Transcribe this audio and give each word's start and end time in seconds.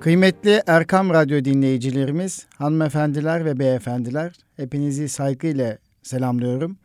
Kıymetli 0.00 0.62
Erkam 0.66 1.10
Radyo 1.10 1.44
dinleyicilerimiz, 1.44 2.46
hanımefendiler 2.56 3.44
ve 3.44 3.58
beyefendiler, 3.58 4.32
hepinizi 4.56 5.08
saygıyla 5.08 5.78
selamlıyorum. 6.02 6.76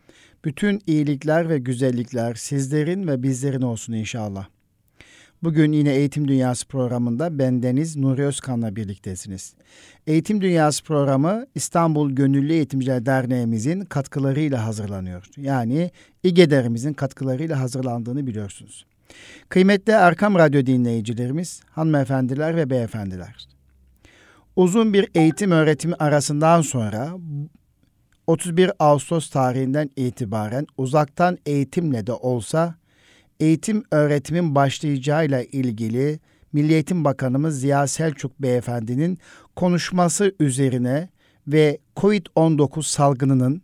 Bütün 0.45 0.81
iyilikler 0.87 1.49
ve 1.49 1.57
güzellikler 1.57 2.33
sizlerin 2.33 3.07
ve 3.07 3.23
bizlerin 3.23 3.61
olsun 3.61 3.93
inşallah. 3.93 4.47
Bugün 5.43 5.71
yine 5.71 5.95
Eğitim 5.95 6.27
Dünyası 6.27 6.67
programında 6.67 7.39
bendeniz 7.39 7.95
Nuri 7.95 8.25
Özkan'la 8.25 8.75
birliktesiniz. 8.75 9.53
Eğitim 10.07 10.41
Dünyası 10.41 10.83
programı 10.83 11.45
İstanbul 11.55 12.11
Gönüllü 12.11 12.53
Eğitimciler 12.53 13.05
Derneğimizin 13.05 13.81
katkılarıyla 13.81 14.65
hazırlanıyor. 14.65 15.29
Yani 15.37 15.91
İGEDER'imizin 16.23 16.93
katkılarıyla 16.93 17.59
hazırlandığını 17.59 18.27
biliyorsunuz. 18.27 18.85
Kıymetli 19.49 19.93
Erkam 19.93 20.35
Radyo 20.35 20.65
dinleyicilerimiz, 20.65 21.61
hanımefendiler 21.69 22.55
ve 22.55 22.69
beyefendiler. 22.69 23.47
Uzun 24.55 24.93
bir 24.93 25.09
eğitim 25.15 25.51
öğretimi 25.51 25.95
arasından 25.95 26.61
sonra 26.61 27.17
31 28.27 28.71
Ağustos 28.79 29.29
tarihinden 29.29 29.89
itibaren 29.95 30.67
uzaktan 30.77 31.37
eğitimle 31.45 32.07
de 32.07 32.13
olsa 32.13 32.75
eğitim 33.39 33.83
öğretimin 33.91 34.55
başlayacağıyla 34.55 35.43
ilgili 35.43 36.19
Milli 36.53 36.73
Eğitim 36.73 37.05
Bakanımız 37.05 37.59
Ziya 37.59 37.87
Selçuk 37.87 38.41
Beyefendi'nin 38.41 39.17
konuşması 39.55 40.35
üzerine 40.39 41.09
ve 41.47 41.77
COVID-19 41.95 42.83
salgınının 42.83 43.61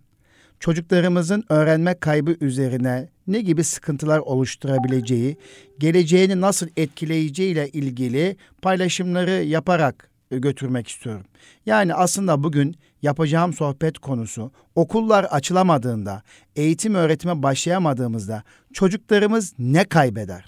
çocuklarımızın 0.59 1.43
öğrenme 1.49 1.93
kaybı 1.93 2.35
üzerine 2.41 3.09
ne 3.27 3.41
gibi 3.41 3.63
sıkıntılar 3.63 4.19
oluşturabileceği, 4.19 5.37
geleceğini 5.79 6.41
nasıl 6.41 6.67
etkileyeceğiyle 6.77 7.69
ilgili 7.69 8.35
paylaşımları 8.61 9.31
yaparak 9.43 10.11
götürmek 10.31 10.87
istiyorum. 10.87 11.25
Yani 11.65 11.93
aslında 11.93 12.43
bugün 12.43 12.75
yapacağım 13.01 13.53
sohbet 13.53 13.99
konusu 13.99 14.51
okullar 14.75 15.23
açılamadığında, 15.23 16.23
eğitim 16.55 16.95
öğretime 16.95 17.43
başlayamadığımızda 17.43 18.43
çocuklarımız 18.73 19.53
ne 19.59 19.83
kaybeder? 19.83 20.45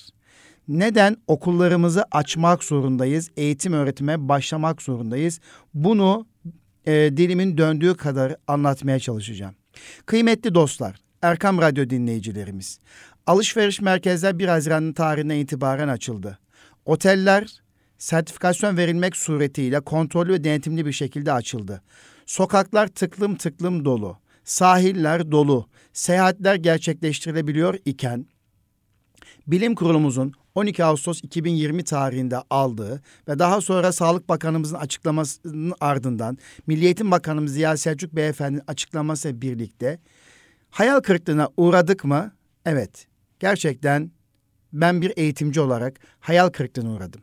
Neden 0.67 1.17
okullarımızı 1.27 2.05
açmak 2.11 2.63
zorundayız, 2.63 3.31
eğitim 3.37 3.73
öğretime 3.73 4.29
başlamak 4.29 4.81
zorundayız? 4.81 5.39
Bunu 5.73 6.25
e, 6.85 6.91
dilimin 6.91 7.57
döndüğü 7.57 7.95
kadar 7.95 8.35
anlatmaya 8.47 8.99
çalışacağım. 8.99 9.55
Kıymetli 10.05 10.55
dostlar, 10.55 10.95
Erkam 11.23 11.61
Radyo 11.61 11.89
dinleyicilerimiz, 11.89 12.79
alışveriş 13.27 13.81
merkezler 13.81 14.39
1 14.39 14.47
Haziran 14.47 14.93
tarihinden 14.93 15.35
itibaren 15.35 15.87
açıldı. 15.87 16.39
Oteller 16.85 17.47
sertifikasyon 17.97 18.77
verilmek 18.77 19.15
suretiyle 19.15 19.79
kontrollü 19.79 20.33
ve 20.33 20.43
denetimli 20.43 20.85
bir 20.85 20.91
şekilde 20.91 21.33
açıldı. 21.33 21.81
Sokaklar 22.25 22.87
tıklım 22.87 23.35
tıklım 23.35 23.85
dolu, 23.85 24.17
sahiller 24.43 25.31
dolu, 25.31 25.69
seyahatler 25.93 26.55
gerçekleştirilebiliyor 26.55 27.77
iken 27.85 28.25
Bilim 29.47 29.75
Kurulumuzun 29.75 30.33
12 30.55 30.85
Ağustos 30.85 31.23
2020 31.23 31.83
tarihinde 31.83 32.37
aldığı 32.49 33.01
ve 33.27 33.39
daha 33.39 33.61
sonra 33.61 33.91
Sağlık 33.91 34.29
Bakanımızın 34.29 34.75
açıklamasının 34.75 35.73
ardından 35.79 36.37
Milli 36.67 36.85
Eğitim 36.85 37.11
Bakanımız 37.11 37.53
Ziya 37.53 37.77
Selçuk 37.77 38.15
Beyefendi'nin 38.15 38.63
açıklaması 38.67 39.41
birlikte 39.41 39.99
hayal 40.73 40.99
kırıklığına 40.99 41.49
uğradık 41.57 42.05
mı? 42.05 42.31
Evet. 42.65 43.07
Gerçekten 43.39 44.11
ben 44.73 45.01
bir 45.01 45.13
eğitimci 45.15 45.61
olarak 45.61 45.99
hayal 46.19 46.49
kırıklığına 46.49 46.91
uğradım. 46.93 47.21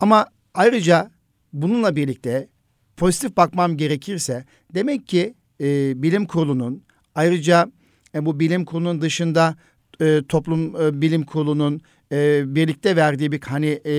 Ama 0.00 0.26
ayrıca 0.54 1.10
bununla 1.52 1.96
birlikte 1.96 2.48
pozitif 2.96 3.36
bakmam 3.36 3.76
gerekirse 3.76 4.44
demek 4.74 5.06
ki 5.06 5.34
e, 5.60 6.02
bilim 6.02 6.26
kurulunun 6.26 6.82
ayrıca 7.14 7.66
e, 8.14 8.26
bu 8.26 8.40
bilim 8.40 8.64
kurulunun 8.64 9.00
dışında 9.00 9.56
e, 10.00 10.22
toplum 10.28 10.82
e, 10.82 11.00
bilim 11.00 11.22
kurulunun 11.22 11.80
e, 12.12 12.42
birlikte 12.54 12.96
verdiği 12.96 13.32
bir 13.32 13.40
hani 13.40 13.80
e, 13.86 13.92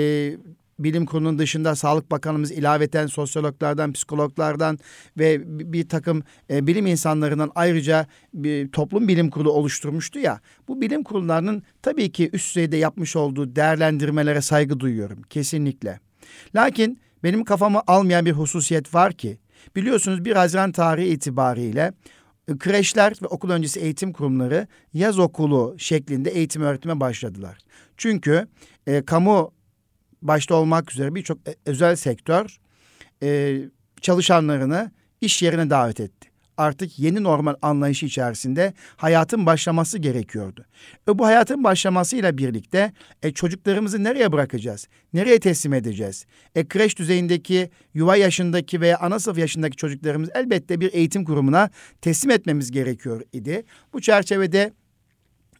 bilim 0.84 1.06
kurulunun 1.06 1.40
dışında 1.40 1.76
Sağlık 1.76 2.12
Bakanımız 2.12 2.52
ilaveten 2.52 3.08
sosyologlardan, 3.08 3.94
psikologlardan 3.94 4.80
ve 5.18 5.42
bir 5.74 5.90
takım 5.90 6.24
e, 6.50 6.68
bilim 6.68 6.88
insanlarından 6.88 7.52
ayrıca 7.56 8.08
bir 8.34 8.72
toplum 8.72 9.08
bilim 9.08 9.30
kurulu 9.30 9.52
oluşturmuştu 9.52 10.20
ya. 10.20 10.40
Bu 10.68 10.82
bilim 10.82 11.04
kurullarının 11.04 11.64
tabii 11.82 12.12
ki 12.12 12.30
üst 12.34 12.50
düzeyde 12.50 12.78
yapmış 12.78 13.16
olduğu 13.16 13.56
değerlendirmelere 13.56 14.42
saygı 14.42 14.80
duyuyorum 14.80 15.22
kesinlikle. 15.30 16.00
Lakin 16.56 17.00
benim 17.24 17.44
kafamı 17.44 17.82
almayan 17.88 18.26
bir 18.26 18.32
hususiyet 18.32 18.94
var 18.94 19.14
ki 19.14 19.38
biliyorsunuz 19.76 20.26
1 20.26 20.36
Haziran 20.36 20.72
tarihi 20.72 21.08
itibariyle 21.08 21.94
e, 22.48 22.58
kreşler 22.58 23.14
ve 23.22 23.28
okul 23.28 23.50
öncesi 23.50 23.80
eğitim 23.80 24.14
kurumları 24.14 24.68
yaz 24.94 25.20
okulu 25.20 25.76
şeklinde 25.78 26.30
eğitim 26.30 26.62
öğretime 26.62 27.00
başladılar. 27.00 27.58
Çünkü 27.98 28.48
e, 28.88 29.06
kamu 29.06 29.52
başta 30.28 30.56
olmak 30.56 30.92
üzere 30.92 31.16
birçok 31.16 31.38
e, 31.38 31.56
özel 31.66 31.96
sektör 31.96 32.58
e, 33.24 33.60
çalışanlarını 34.02 34.92
iş 35.22 35.42
yerine 35.42 35.70
davet 35.70 36.00
etti. 36.00 36.30
Artık 36.58 37.00
yeni 37.00 37.24
normal 37.24 37.56
anlayışı 37.62 38.06
içerisinde 38.06 38.74
hayatın 38.98 39.46
başlaması 39.46 39.98
gerekiyordu. 39.98 40.66
E 41.08 41.18
bu 41.20 41.26
hayatın 41.26 41.64
başlamasıyla 41.64 42.38
birlikte 42.38 42.94
e, 43.24 43.32
çocuklarımızı 43.32 44.04
nereye 44.04 44.32
bırakacağız? 44.32 44.88
Nereye 45.14 45.40
teslim 45.40 45.74
edeceğiz? 45.74 46.26
E, 46.56 46.68
kreş 46.68 47.00
düzeyindeki, 47.00 47.70
yuva 47.94 48.16
yaşındaki 48.16 48.82
veya 48.82 48.98
ana 49.00 49.20
sınıf 49.20 49.38
yaşındaki 49.38 49.78
çocuklarımız 49.78 50.30
elbette 50.36 50.80
bir 50.80 50.94
eğitim 50.94 51.26
kurumuna 51.26 51.70
teslim 52.02 52.32
etmemiz 52.32 52.72
gerekiyor 52.72 53.22
idi. 53.34 53.64
Bu 53.94 54.02
çerçevede 54.02 54.74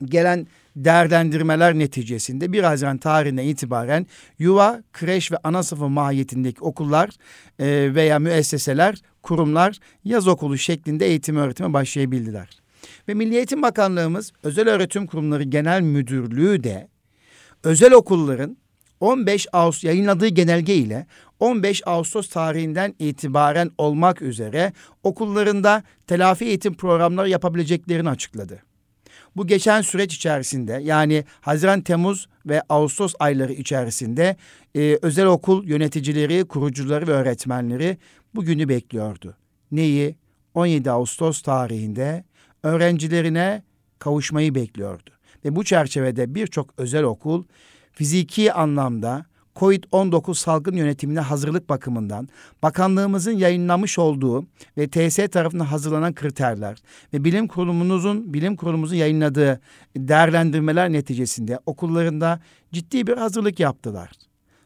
gelen 0.06 0.48
değerlendirmeler 0.76 1.80
neticesinde 1.80 2.54
1 2.54 2.64
Haziran 2.64 2.98
tarihine 2.98 3.46
itibaren 3.46 4.08
yuva, 4.40 4.84
kreş 4.94 5.32
ve 5.32 5.38
ana 5.44 5.64
sınıfı 5.64 5.90
mahiyetindeki 5.90 6.62
okullar 6.62 7.10
e, 7.60 7.96
veya 7.96 8.20
müesseseler, 8.20 9.02
kurumlar 9.22 9.80
yaz 10.04 10.28
okulu 10.28 10.58
şeklinde 10.58 11.06
eğitim 11.06 11.36
öğretime 11.36 11.74
başlayabildiler. 11.74 12.50
Ve 13.08 13.14
Milli 13.14 13.36
Eğitim 13.36 13.62
Bakanlığımız 13.62 14.32
Özel 14.44 14.70
Öğretim 14.70 15.08
Kurumları 15.08 15.44
Genel 15.44 15.82
Müdürlüğü 15.82 16.64
de 16.64 16.88
özel 17.64 17.94
okulların 17.94 18.58
15 19.00 19.48
Ağustos 19.54 19.84
yayınladığı 19.84 20.28
genelge 20.28 20.76
ile 20.76 21.06
15 21.40 21.82
Ağustos 21.86 22.30
tarihinden 22.30 22.96
itibaren 23.00 23.72
olmak 23.78 24.22
üzere 24.22 24.74
okullarında 25.04 25.84
telafi 26.08 26.46
eğitim 26.46 26.74
programları 26.74 27.30
yapabileceklerini 27.30 28.10
açıkladı. 28.10 28.64
Bu 29.36 29.48
geçen 29.48 29.82
süreç 29.82 30.16
içerisinde 30.16 30.80
yani 30.84 31.26
Haziran, 31.42 31.82
Temmuz 31.82 32.28
ve 32.46 32.62
Ağustos 32.70 33.14
ayları 33.20 33.54
içerisinde 33.54 34.36
e, 34.76 35.00
özel 35.02 35.26
okul 35.26 35.68
yöneticileri, 35.68 36.46
kurucuları 36.46 37.08
ve 37.08 37.12
öğretmenleri 37.12 37.98
bugünü 38.36 38.70
bekliyordu. 38.70 39.38
Neyi? 39.72 40.16
17 40.54 40.92
Ağustos 40.92 41.42
tarihinde 41.42 42.24
öğrencilerine 42.64 43.64
kavuşmayı 44.00 44.56
bekliyordu. 44.56 45.10
Ve 45.46 45.56
bu 45.56 45.64
çerçevede 45.64 46.36
birçok 46.36 46.74
özel 46.78 47.04
okul 47.04 47.44
fiziki 47.92 48.54
anlamda 48.54 49.26
COVID-19 49.56 50.36
salgın 50.36 50.76
yönetimine 50.76 51.20
hazırlık 51.20 51.70
bakımından 51.70 52.30
bakanlığımızın 52.64 53.32
yayınlamış 53.32 54.00
olduğu 54.00 54.46
ve 54.78 54.88
TS 54.88 55.16
tarafından 55.32 55.66
hazırlanan 55.66 56.14
kriterler 56.14 56.78
ve 57.14 57.24
bilim 57.24 57.48
kurumunuzun 57.48 58.34
bilim 58.34 58.56
kurulumuzun 58.56 58.96
yayınladığı 58.96 59.62
değerlendirmeler 59.98 60.92
neticesinde 60.92 61.60
okullarında 61.66 62.40
ciddi 62.72 63.08
bir 63.08 63.18
hazırlık 63.18 63.60
yaptılar. 63.60 64.12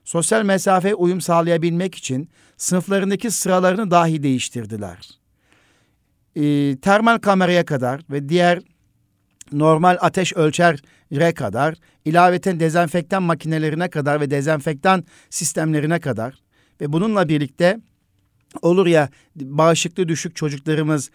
Sosyal 0.04 0.44
mesafe 0.44 0.96
uyum 0.96 1.22
sağlayabilmek 1.22 1.96
için 1.96 2.30
sınıflarındaki 2.58 3.32
sıralarını 3.32 3.92
dahi 3.92 4.24
değiştirdiler. 4.24 5.10
Ee, 6.36 6.78
termal 6.82 7.18
kameraya 7.18 7.66
kadar 7.66 8.02
ve 8.12 8.30
diğer 8.30 8.60
normal 9.52 9.98
ateş 10.02 10.34
ölçere 10.34 11.34
kadar, 11.34 11.76
ilaveten 12.06 12.60
dezenfektan 12.60 13.24
makinelerine 13.24 13.90
kadar 13.90 14.22
ve 14.22 14.32
dezenfektan 14.32 15.04
sistemlerine 15.30 16.00
kadar 16.00 16.42
ve 16.82 16.94
bununla 16.94 17.30
birlikte 17.30 17.80
olur 18.62 18.88
ya 18.88 19.10
bağışıklığı 19.36 20.08
düşük 20.08 20.36
çocuklarımız 20.36 21.10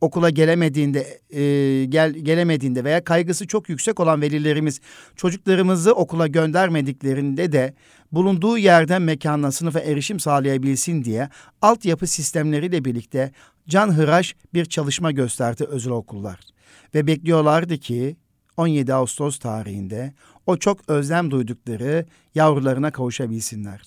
okula 0.00 0.30
gelemediğinde 0.30 1.20
e, 1.30 1.84
gel 1.84 2.12
gelemediğinde 2.12 2.84
veya 2.84 3.04
kaygısı 3.04 3.46
çok 3.46 3.68
yüksek 3.68 4.00
olan 4.00 4.22
velilerimiz 4.22 4.80
çocuklarımızı 5.16 5.94
okula 5.94 6.26
göndermediklerinde 6.26 7.52
de 7.52 7.74
bulunduğu 8.12 8.58
yerden 8.58 9.02
mekanına 9.02 9.52
sınıfa 9.52 9.80
erişim 9.80 10.20
sağlayabilsin 10.20 11.04
diye 11.04 11.28
altyapı 11.62 12.06
sistemleriyle 12.06 12.84
birlikte 12.84 13.32
can 13.68 13.92
hıraş 13.96 14.34
bir 14.54 14.64
çalışma 14.64 15.10
gösterdi 15.12 15.64
özel 15.64 15.92
okullar 15.92 16.51
ve 16.94 17.06
bekliyorlardı 17.06 17.78
ki 17.78 18.16
17 18.56 18.94
Ağustos 18.94 19.38
tarihinde 19.38 20.14
o 20.46 20.56
çok 20.56 20.88
özlem 20.88 21.30
duydukları 21.30 22.06
yavrularına 22.34 22.90
kavuşabilsinler. 22.90 23.82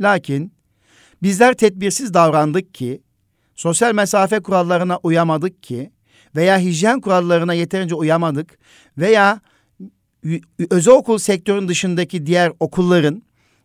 Lakin 0.00 0.52
Bizler 1.22 1.54
tedbirsiz 1.54 2.14
davrandık 2.14 2.74
ki, 2.74 3.02
sosyal 3.54 3.94
mesafe 3.94 4.40
kurallarına 4.40 4.98
uyamadık 5.02 5.62
ki 5.62 5.90
veya 6.36 6.58
hijyen 6.58 7.00
kurallarına 7.00 7.54
yeterince 7.54 7.94
uyamadık 7.94 8.58
veya 8.98 9.40
özel 10.70 10.94
okul 10.94 11.18
sektörün 11.18 11.68
dışındaki 11.68 12.26
diğer 12.26 12.52
okulların, 12.60 13.22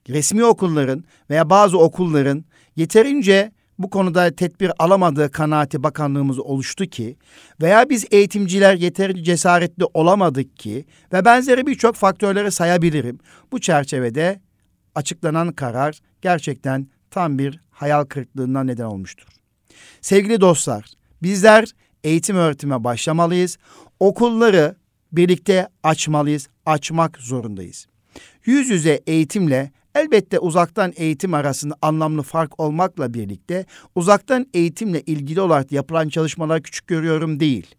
resmi 0.10 0.46
okulların 0.46 1.04
veya 1.30 1.50
bazı 1.50 1.78
okulların 1.78 2.46
yeterince 2.76 3.52
bu 3.80 3.90
konuda 3.90 4.36
tedbir 4.36 4.72
alamadığı 4.80 5.32
kanaati 5.32 5.84
bakanlığımız 5.84 6.40
oluştu 6.40 6.86
ki 6.86 7.18
veya 7.62 7.90
biz 7.90 8.06
eğitimciler 8.12 8.76
yeterince 8.76 9.24
cesaretli 9.24 9.86
olamadık 9.94 10.58
ki 10.58 10.86
ve 11.14 11.26
benzeri 11.26 11.68
birçok 11.68 11.96
faktörleri 11.96 12.52
sayabilirim. 12.52 13.20
Bu 13.52 13.60
çerçevede 13.60 14.42
açıklanan 14.96 15.52
karar 15.52 16.00
gerçekten 16.22 16.88
tam 17.12 17.40
bir 17.40 17.60
hayal 17.72 18.06
kırıklığına 18.06 18.64
neden 18.64 18.86
olmuştur. 18.86 19.28
Sevgili 20.02 20.42
dostlar, 20.42 20.86
bizler 21.24 21.72
eğitim 22.04 22.36
öğretime 22.36 22.84
başlamalıyız. 22.84 23.58
Okulları 24.00 24.76
birlikte 25.12 25.68
açmalıyız, 25.84 26.48
açmak 26.66 27.18
zorundayız. 27.18 27.88
Yüz 28.46 28.70
yüze 28.70 29.02
eğitimle 29.08 29.72
elbette 29.96 30.40
uzaktan 30.40 30.94
eğitim 30.96 31.34
arasında 31.34 31.76
anlamlı 31.82 32.22
fark 32.22 32.60
olmakla 32.60 33.14
birlikte 33.14 33.66
uzaktan 33.96 34.48
eğitimle 34.54 35.02
ilgili 35.02 35.42
olarak 35.42 35.72
yapılan 35.72 36.10
çalışmalar 36.10 36.62
küçük 36.62 36.88
görüyorum 36.88 37.40
değil. 37.40 37.76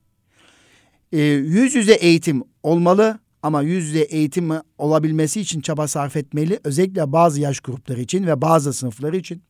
Ee, 1.12 1.20
yüz 1.22 1.74
yüze 1.74 1.94
eğitim 1.94 2.42
olmalı 2.62 3.18
ama 3.42 3.62
yüz 3.62 3.86
yüze 3.86 4.00
eğitim 4.00 4.50
olabilmesi 4.78 5.40
için 5.40 5.60
çaba 5.60 5.88
sarf 5.88 6.16
etmeli. 6.16 6.60
Özellikle 6.64 7.12
bazı 7.12 7.40
yaş 7.40 7.60
grupları 7.60 8.00
için 8.00 8.26
ve 8.26 8.40
bazı 8.42 8.72
sınıfları 8.72 9.16
için. 9.16 9.42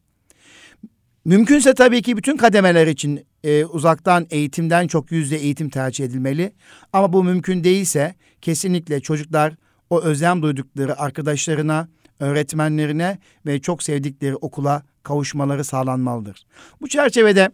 Mümkünse 1.24 1.74
tabii 1.74 2.02
ki 2.02 2.16
bütün 2.16 2.36
kademeler 2.36 2.86
için 2.86 3.26
e, 3.44 3.64
uzaktan 3.64 4.26
eğitimden 4.30 4.86
çok 4.86 5.12
yüzde 5.12 5.36
eğitim 5.36 5.68
tercih 5.68 6.04
edilmeli. 6.04 6.52
Ama 6.92 7.12
bu 7.12 7.24
mümkün 7.24 7.64
değilse 7.64 8.14
kesinlikle 8.40 9.00
çocuklar 9.00 9.54
o 9.90 10.00
özlem 10.02 10.42
duydukları 10.42 11.00
arkadaşlarına, 11.00 11.88
öğretmenlerine 12.20 13.18
ve 13.46 13.60
çok 13.60 13.82
sevdikleri 13.82 14.36
okula 14.36 14.82
kavuşmaları 15.02 15.64
sağlanmalıdır. 15.64 16.46
Bu 16.80 16.88
çerçevede 16.88 17.50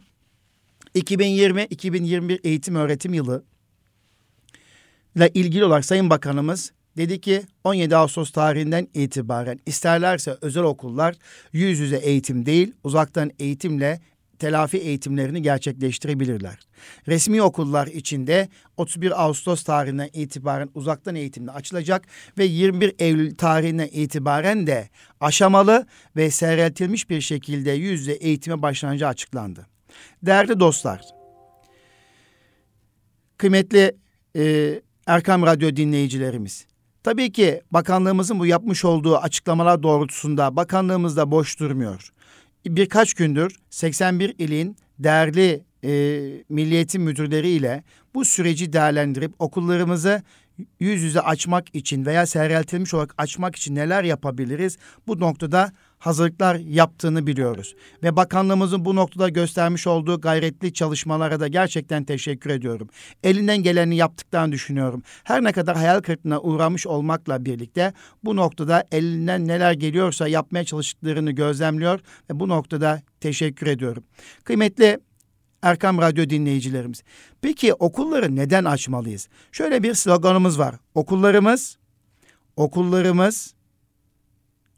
2020-2021 0.94 2.40
eğitim 2.44 2.74
öğretim 2.74 3.14
yılı 3.14 3.44
ile 5.16 5.30
ilgili 5.34 5.64
olarak 5.64 5.84
Sayın 5.84 6.10
Bakanımız 6.10 6.72
dedi 6.96 7.20
ki 7.20 7.42
17 7.64 7.96
Ağustos 7.96 8.30
tarihinden 8.30 8.88
itibaren 8.94 9.60
isterlerse 9.66 10.36
özel 10.40 10.62
okullar 10.62 11.16
yüz 11.52 11.78
yüze 11.78 11.96
eğitim 11.96 12.46
değil 12.46 12.72
uzaktan 12.84 13.30
eğitimle 13.38 14.00
telafi 14.38 14.78
eğitimlerini 14.78 15.42
gerçekleştirebilirler. 15.42 16.58
Resmi 17.08 17.42
okullar 17.42 17.86
içinde 17.86 18.48
31 18.76 19.22
Ağustos 19.22 19.62
tarihinden 19.62 20.10
itibaren 20.12 20.68
uzaktan 20.74 21.14
eğitimle 21.14 21.50
açılacak 21.50 22.06
ve 22.38 22.44
21 22.44 22.94
Eylül 22.98 23.36
tarihinden 23.36 23.88
itibaren 23.92 24.66
de 24.66 24.88
aşamalı 25.20 25.86
ve 26.16 26.30
seyreltilmiş 26.30 27.10
bir 27.10 27.20
şekilde 27.20 27.70
yüz 27.70 28.00
yüze 28.00 28.12
eğitime 28.12 28.62
başlanacağı 28.62 29.10
açıklandı. 29.10 29.66
Değerli 30.22 30.60
dostlar, 30.60 31.00
kıymetli 33.38 33.96
e, 34.36 34.74
Erkam 35.06 35.42
Radyo 35.42 35.76
dinleyicilerimiz, 35.76 36.66
Tabii 37.02 37.32
ki 37.32 37.62
bakanlığımızın 37.70 38.38
bu 38.38 38.46
yapmış 38.46 38.84
olduğu 38.84 39.16
açıklamalar 39.16 39.82
doğrultusunda 39.82 40.56
bakanlığımız 40.56 41.16
da 41.16 41.30
boş 41.30 41.60
durmuyor. 41.60 42.12
Birkaç 42.66 43.14
gündür 43.14 43.56
81 43.70 44.34
ilin 44.38 44.76
değerli 44.98 45.64
e, 45.84 45.90
milliyetin 46.48 47.02
müdürleriyle 47.02 47.82
bu 48.14 48.24
süreci 48.24 48.72
değerlendirip 48.72 49.32
okullarımızı 49.38 50.22
yüz 50.80 51.02
yüze 51.02 51.20
açmak 51.20 51.74
için 51.74 52.06
veya 52.06 52.26
seyreltilmiş 52.26 52.94
olarak 52.94 53.14
açmak 53.18 53.56
için 53.56 53.74
neler 53.74 54.04
yapabiliriz? 54.04 54.78
Bu 55.06 55.20
noktada 55.20 55.72
hazırlıklar 56.02 56.56
yaptığını 56.56 57.26
biliyoruz. 57.26 57.74
Ve 58.02 58.16
bakanlığımızın 58.16 58.84
bu 58.84 58.96
noktada 58.96 59.28
göstermiş 59.28 59.86
olduğu 59.86 60.20
gayretli 60.20 60.72
çalışmalara 60.72 61.40
da 61.40 61.48
gerçekten 61.48 62.04
teşekkür 62.04 62.50
ediyorum. 62.50 62.88
Elinden 63.22 63.62
geleni 63.62 63.96
yaptıklarını 63.96 64.52
düşünüyorum. 64.52 65.02
Her 65.24 65.44
ne 65.44 65.52
kadar 65.52 65.76
hayal 65.76 66.00
kırıklığına 66.00 66.40
uğramış 66.40 66.86
olmakla 66.86 67.44
birlikte 67.44 67.92
bu 68.24 68.36
noktada 68.36 68.84
elinden 68.92 69.48
neler 69.48 69.72
geliyorsa 69.72 70.28
yapmaya 70.28 70.64
çalıştıklarını 70.64 71.32
gözlemliyor 71.32 72.00
ve 72.30 72.40
bu 72.40 72.48
noktada 72.48 73.02
teşekkür 73.20 73.66
ediyorum. 73.66 74.04
Kıymetli 74.44 74.98
Erkam 75.62 75.98
Radyo 75.98 76.30
dinleyicilerimiz. 76.30 77.02
Peki 77.42 77.74
okulları 77.74 78.36
neden 78.36 78.64
açmalıyız? 78.64 79.28
Şöyle 79.52 79.82
bir 79.82 79.94
sloganımız 79.94 80.58
var. 80.58 80.74
Okullarımız, 80.94 81.78
okullarımız 82.56 83.54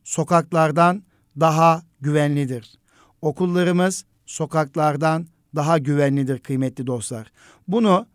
sokaklardan 0.04 1.02
daha 1.40 1.82
güvenlidir. 2.00 2.72
Okullarımız 3.22 4.04
sokaklardan 4.26 5.26
daha 5.54 5.78
güvenlidir 5.78 6.38
kıymetli 6.38 6.86
dostlar. 6.86 7.32
Bunu 7.68 8.06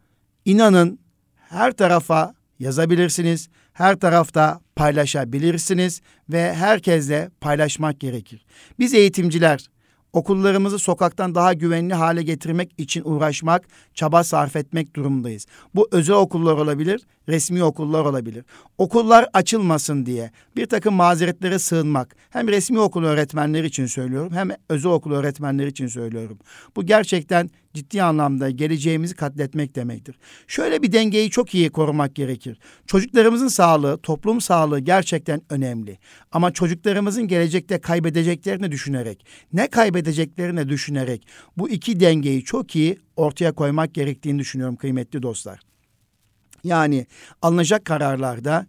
inanın 0.45 0.99
her 1.35 1.71
tarafa 1.71 2.33
yazabilirsiniz. 2.59 3.49
Her 3.73 3.95
tarafta 3.99 4.59
paylaşabilirsiniz 4.75 6.01
ve 6.29 6.53
herkesle 6.53 7.29
paylaşmak 7.41 7.99
gerekir. 7.99 8.45
Biz 8.79 8.93
eğitimciler 8.93 9.69
okullarımızı 10.13 10.79
sokaktan 10.79 11.35
daha 11.35 11.53
güvenli 11.53 11.93
hale 11.93 12.23
getirmek 12.23 12.71
için 12.77 13.03
uğraşmak, 13.05 13.67
çaba 13.93 14.23
sarf 14.23 14.55
etmek 14.55 14.95
durumundayız. 14.95 15.45
Bu 15.75 15.87
özel 15.91 16.15
okullar 16.15 16.53
olabilir, 16.53 17.01
resmi 17.29 17.63
okullar 17.63 18.05
olabilir. 18.05 18.45
Okullar 18.77 19.29
açılmasın 19.33 20.05
diye 20.05 20.31
bir 20.55 20.65
takım 20.65 20.93
mazeretlere 20.93 21.59
sığınmak 21.59 22.15
hem 22.29 22.47
resmi 22.47 22.79
okul 22.79 23.03
öğretmenleri 23.03 23.67
için 23.67 23.85
söylüyorum 23.85 24.33
hem 24.33 24.49
özel 24.69 24.91
okul 24.91 25.11
öğretmenleri 25.11 25.69
için 25.69 25.87
söylüyorum. 25.87 26.39
Bu 26.75 26.85
gerçekten 26.85 27.49
ciddi 27.73 28.03
anlamda 28.03 28.49
geleceğimizi 28.49 29.15
katletmek 29.15 29.75
demektir. 29.75 30.15
Şöyle 30.47 30.81
bir 30.81 30.91
dengeyi 30.91 31.29
çok 31.29 31.55
iyi 31.55 31.69
korumak 31.69 32.15
gerekir. 32.15 32.59
Çocuklarımızın 32.87 33.47
sağlığı, 33.47 33.97
toplum 33.97 34.41
sağlığı 34.41 34.79
gerçekten 34.79 35.41
önemli. 35.49 35.99
Ama 36.31 36.53
çocuklarımızın 36.53 37.27
gelecekte 37.27 37.79
kaybedeceklerini 37.79 38.71
düşünerek, 38.71 39.25
ne 39.53 39.67
kaybedeceklerini 39.67 39.98
düşünerek 40.69 41.27
bu 41.57 41.69
iki 41.69 41.99
dengeyi 41.99 42.43
çok 42.43 42.75
iyi 42.75 42.99
ortaya 43.15 43.51
koymak 43.51 43.93
gerektiğini 43.93 44.39
düşünüyorum 44.39 44.75
kıymetli 44.75 45.23
dostlar. 45.23 45.59
Yani 46.63 47.05
alınacak 47.41 47.85
kararlarda 47.85 48.67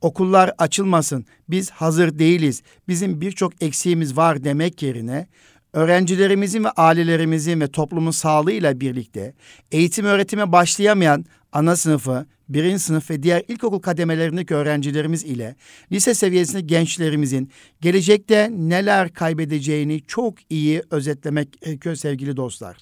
okullar 0.00 0.52
açılmasın, 0.58 1.26
biz 1.48 1.70
hazır 1.70 2.18
değiliz, 2.18 2.62
bizim 2.88 3.20
birçok 3.20 3.62
eksiğimiz 3.62 4.16
var 4.16 4.44
demek 4.44 4.82
yerine 4.82 5.26
öğrencilerimizin 5.72 6.64
ve 6.64 6.70
ailelerimizin 6.70 7.60
ve 7.60 7.66
toplumun 7.66 8.10
sağlığıyla 8.10 8.80
birlikte 8.80 9.34
eğitim 9.72 10.06
öğretime 10.06 10.52
başlayamayan 10.52 11.24
ana 11.52 11.76
sınıfı, 11.76 12.26
birinci 12.48 12.78
sınıf 12.78 13.10
ve 13.10 13.22
diğer 13.22 13.42
ilkokul 13.48 13.78
kademelerindeki 13.78 14.54
öğrencilerimiz 14.54 15.24
ile 15.24 15.56
lise 15.92 16.14
seviyesinde 16.14 16.60
gençlerimizin 16.60 17.50
gelecekte 17.80 18.50
neler 18.52 19.12
kaybedeceğini 19.12 20.02
çok 20.02 20.34
iyi 20.50 20.82
özetlemek 20.90 21.60
gerekiyor 21.60 21.94
sevgili 21.94 22.36
dostlar. 22.36 22.76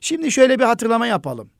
Şimdi 0.00 0.32
şöyle 0.32 0.58
bir 0.58 0.64
hatırlama 0.64 1.06
yapalım. 1.06 1.50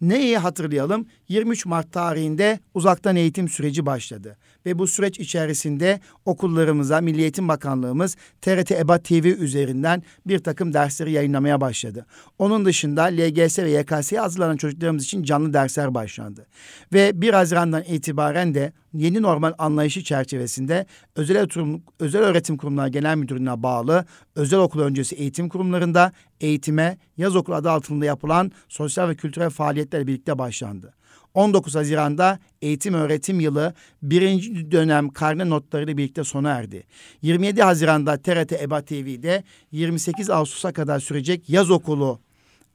Neyi 0.00 0.38
hatırlayalım? 0.38 1.06
23 1.28 1.66
Mart 1.66 1.92
tarihinde 1.92 2.60
uzaktan 2.74 3.16
eğitim 3.16 3.48
süreci 3.48 3.86
başladı. 3.86 4.36
Ve 4.66 4.78
bu 4.78 4.86
süreç 4.86 5.18
içerisinde 5.18 6.00
okullarımıza 6.24 7.00
Milli 7.00 7.20
Eğitim 7.20 7.48
Bakanlığımız 7.48 8.16
TRT 8.40 8.72
EBA 8.72 8.98
TV 8.98 9.24
üzerinden 9.24 10.02
bir 10.26 10.38
takım 10.38 10.74
dersleri 10.74 11.12
yayınlamaya 11.12 11.60
başladı. 11.60 12.06
Onun 12.38 12.64
dışında 12.64 13.02
LGS 13.02 13.58
ve 13.58 13.70
YKS'ye 13.70 14.20
hazırlanan 14.20 14.56
çocuklarımız 14.56 15.04
için 15.04 15.22
canlı 15.22 15.52
dersler 15.52 15.94
başlandı. 15.94 16.46
Ve 16.92 17.20
1 17.20 17.34
Haziran'dan 17.34 17.82
itibaren 17.82 18.54
de 18.54 18.72
yeni 18.96 19.22
normal 19.22 19.52
anlayışı 19.58 20.04
çerçevesinde 20.04 20.86
özel 21.16 21.38
öğretim, 21.38 21.82
özel 22.00 22.22
öğretim 22.22 22.56
kurumları 22.56 22.88
genel 22.88 23.16
müdürlüğüne 23.16 23.62
bağlı 23.62 24.04
özel 24.36 24.58
okul 24.58 24.80
öncesi 24.80 25.14
eğitim 25.16 25.48
kurumlarında 25.48 26.12
eğitime 26.40 26.98
yaz 27.16 27.36
okulu 27.36 27.54
adı 27.54 27.70
altında 27.70 28.04
yapılan 28.04 28.52
sosyal 28.68 29.08
ve 29.08 29.14
kültürel 29.14 29.50
faaliyetler 29.50 30.06
birlikte 30.06 30.38
başlandı. 30.38 30.94
19 31.34 31.74
Haziran'da 31.74 32.38
eğitim 32.62 32.94
öğretim 32.94 33.40
yılı 33.40 33.74
birinci 34.02 34.70
dönem 34.70 35.08
karne 35.08 35.50
notlarıyla 35.50 35.96
birlikte 35.96 36.24
sona 36.24 36.50
erdi. 36.50 36.84
27 37.22 37.62
Haziran'da 37.62 38.16
TRT 38.22 38.52
EBA 38.52 38.82
TV'de 38.82 39.44
28 39.72 40.30
Ağustos'a 40.30 40.72
kadar 40.72 41.00
sürecek 41.00 41.50
yaz 41.50 41.70
okulu 41.70 42.20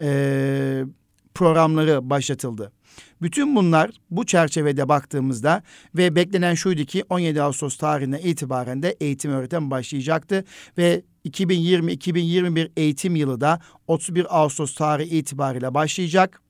e, 0.02 0.84
programları 1.34 2.10
başlatıldı. 2.10 2.72
Bütün 3.22 3.56
bunlar 3.56 3.92
bu 4.12 4.26
çerçevede 4.26 4.90
baktığımızda 4.90 5.64
ve 5.96 6.16
beklenen 6.16 6.54
şuydu 6.54 6.86
ki 6.86 7.04
17 7.10 7.42
Ağustos 7.42 7.78
tarihine 7.78 8.22
itibaren 8.22 8.84
de 8.84 8.98
eğitim 9.02 9.32
öğretim 9.32 9.72
başlayacaktı 9.72 10.46
ve 10.78 11.02
2020-2021 11.26 12.72
eğitim 12.78 13.16
yılı 13.16 13.42
da 13.42 13.60
31 13.88 14.40
Ağustos 14.40 14.76
tarihi 14.76 15.18
itibariyle 15.18 15.74
başlayacak 15.74 16.42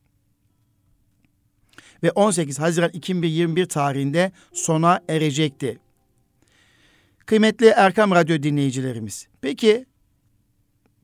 ve 2.03 2.11
18 2.11 2.59
Haziran 2.59 2.89
2021 2.93 3.65
tarihinde 3.65 4.31
sona 4.53 4.99
erecekti. 5.09 5.79
Kıymetli 7.25 7.65
Erkam 7.65 8.11
Radyo 8.11 8.43
dinleyicilerimiz, 8.43 9.27
peki 9.41 9.85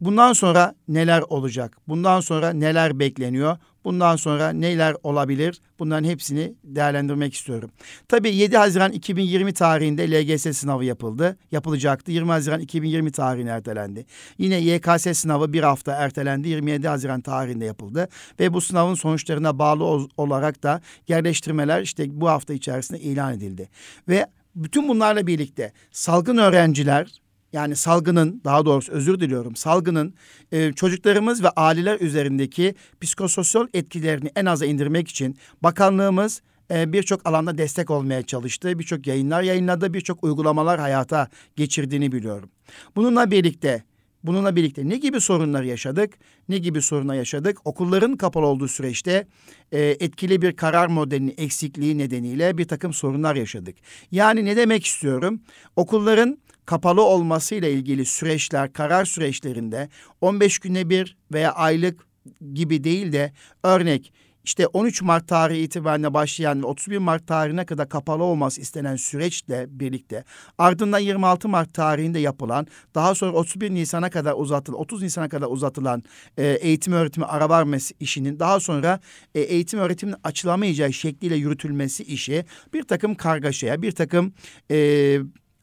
bundan 0.01 0.33
sonra 0.33 0.75
neler 0.87 1.21
olacak? 1.21 1.77
Bundan 1.87 2.19
sonra 2.19 2.53
neler 2.53 2.99
bekleniyor? 2.99 3.57
Bundan 3.87 4.15
sonra 4.15 4.49
neler 4.49 4.95
olabilir? 5.03 5.61
Bunların 5.79 6.09
hepsini 6.09 6.53
değerlendirmek 6.63 7.33
istiyorum. 7.33 7.71
Tabii 8.07 8.35
7 8.35 8.57
Haziran 8.57 8.91
2020 8.91 9.53
tarihinde 9.53 10.11
LGS 10.11 10.57
sınavı 10.57 10.85
yapıldı. 10.85 11.37
Yapılacaktı. 11.51 12.11
20 12.11 12.31
Haziran 12.31 12.59
2020 12.59 13.11
tarihine 13.11 13.49
ertelendi. 13.49 14.05
Yine 14.37 14.59
YKS 14.59 15.17
sınavı 15.17 15.53
bir 15.53 15.63
hafta 15.63 15.93
ertelendi. 15.93 16.49
27 16.49 16.87
Haziran 16.87 17.21
tarihinde 17.21 17.65
yapıldı. 17.65 18.09
Ve 18.39 18.53
bu 18.53 18.61
sınavın 18.61 18.95
sonuçlarına 18.95 19.59
bağlı 19.59 20.07
olarak 20.17 20.63
da 20.63 20.81
yerleştirmeler 21.07 21.81
işte 21.81 22.21
bu 22.21 22.29
hafta 22.29 22.53
içerisinde 22.53 22.99
ilan 22.99 23.33
edildi. 23.33 23.69
Ve 24.07 24.27
bütün 24.55 24.87
bunlarla 24.89 25.27
birlikte 25.27 25.73
salgın 25.91 26.37
öğrenciler 26.37 27.21
yani 27.53 27.75
salgının 27.75 28.41
daha 28.45 28.65
doğrusu 28.65 28.91
özür 28.91 29.19
diliyorum 29.19 29.55
salgının 29.55 30.13
e, 30.51 30.73
çocuklarımız 30.73 31.43
ve 31.43 31.49
aileler 31.49 31.99
üzerindeki 31.99 32.75
psikososyal 33.01 33.67
etkilerini 33.73 34.31
en 34.35 34.45
aza 34.45 34.65
indirmek 34.65 35.07
için 35.07 35.37
bakanlığımız 35.63 36.41
e, 36.71 36.93
birçok 36.93 37.27
alanda 37.27 37.57
destek 37.57 37.89
olmaya 37.89 38.21
çalıştı. 38.23 38.79
Birçok 38.79 39.07
yayınlar 39.07 39.43
yayınladı, 39.43 39.93
birçok 39.93 40.23
uygulamalar 40.23 40.79
hayata 40.79 41.27
geçirdiğini 41.55 42.11
biliyorum. 42.11 42.49
Bununla 42.95 43.31
birlikte 43.31 43.83
Bununla 44.23 44.55
birlikte 44.55 44.89
ne 44.89 44.97
gibi 44.97 45.21
sorunlar 45.21 45.63
yaşadık? 45.63 46.13
Ne 46.49 46.57
gibi 46.57 46.81
sorunlar 46.81 47.15
yaşadık? 47.15 47.57
Okulların 47.65 48.17
kapalı 48.17 48.45
olduğu 48.45 48.67
süreçte 48.67 49.27
e, 49.71 49.79
etkili 49.81 50.41
bir 50.41 50.55
karar 50.55 50.87
modelinin 50.87 51.33
eksikliği 51.37 51.97
nedeniyle 51.97 52.57
bir 52.57 52.65
takım 52.65 52.93
sorunlar 52.93 53.35
yaşadık. 53.35 53.75
Yani 54.11 54.45
ne 54.45 54.57
demek 54.57 54.85
istiyorum? 54.85 55.41
Okulların 55.75 56.37
kapalı 56.67 57.01
olmasıyla 57.01 57.69
ilgili 57.69 58.05
süreçler, 58.05 58.73
karar 58.73 59.05
süreçlerinde 59.05 59.89
15 60.21 60.59
güne 60.59 60.89
bir 60.89 61.17
veya 61.33 61.51
aylık 61.51 62.07
gibi 62.53 62.83
değil 62.83 63.11
de 63.11 63.33
örnek 63.63 64.13
işte 64.43 64.67
13 64.67 65.01
Mart 65.01 65.27
tarihi 65.27 65.61
itibariyle 65.61 66.13
başlayan 66.13 66.63
ve 66.63 66.65
31 66.65 66.97
Mart 66.97 67.27
tarihine 67.27 67.65
kadar 67.65 67.89
kapalı 67.89 68.23
olması 68.23 68.61
istenen 68.61 68.95
süreçle 68.95 69.65
birlikte 69.69 70.23
ardından 70.57 70.99
26 70.99 71.49
Mart 71.49 71.73
tarihinde 71.73 72.19
yapılan 72.19 72.67
daha 72.95 73.15
sonra 73.15 73.31
31 73.31 73.71
Nisan'a 73.71 74.09
kadar 74.09 74.33
uzatılan 74.37 74.79
30 74.79 75.01
Nisan'a 75.01 75.29
kadar 75.29 75.47
uzatılan 75.47 76.03
e, 76.37 76.45
eğitim 76.47 76.93
öğretimi 76.93 77.25
ara 77.25 77.49
vermesi 77.49 77.93
işinin 77.99 78.39
daha 78.39 78.59
sonra 78.59 78.99
e, 79.35 79.41
eğitim 79.41 79.79
öğretiminin 79.79 80.17
açılamayacağı 80.23 80.93
şekliyle 80.93 81.35
yürütülmesi 81.35 82.03
işi 82.03 82.45
bir 82.73 82.83
takım 82.83 83.15
kargaşaya 83.15 83.81
bir 83.81 83.91
takım 83.91 84.33
e, 84.71 85.19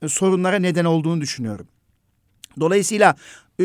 sorunlara 0.08 0.58
neden 0.58 0.84
olduğunu 0.84 1.20
düşünüyorum. 1.20 1.66
Dolayısıyla 2.60 3.16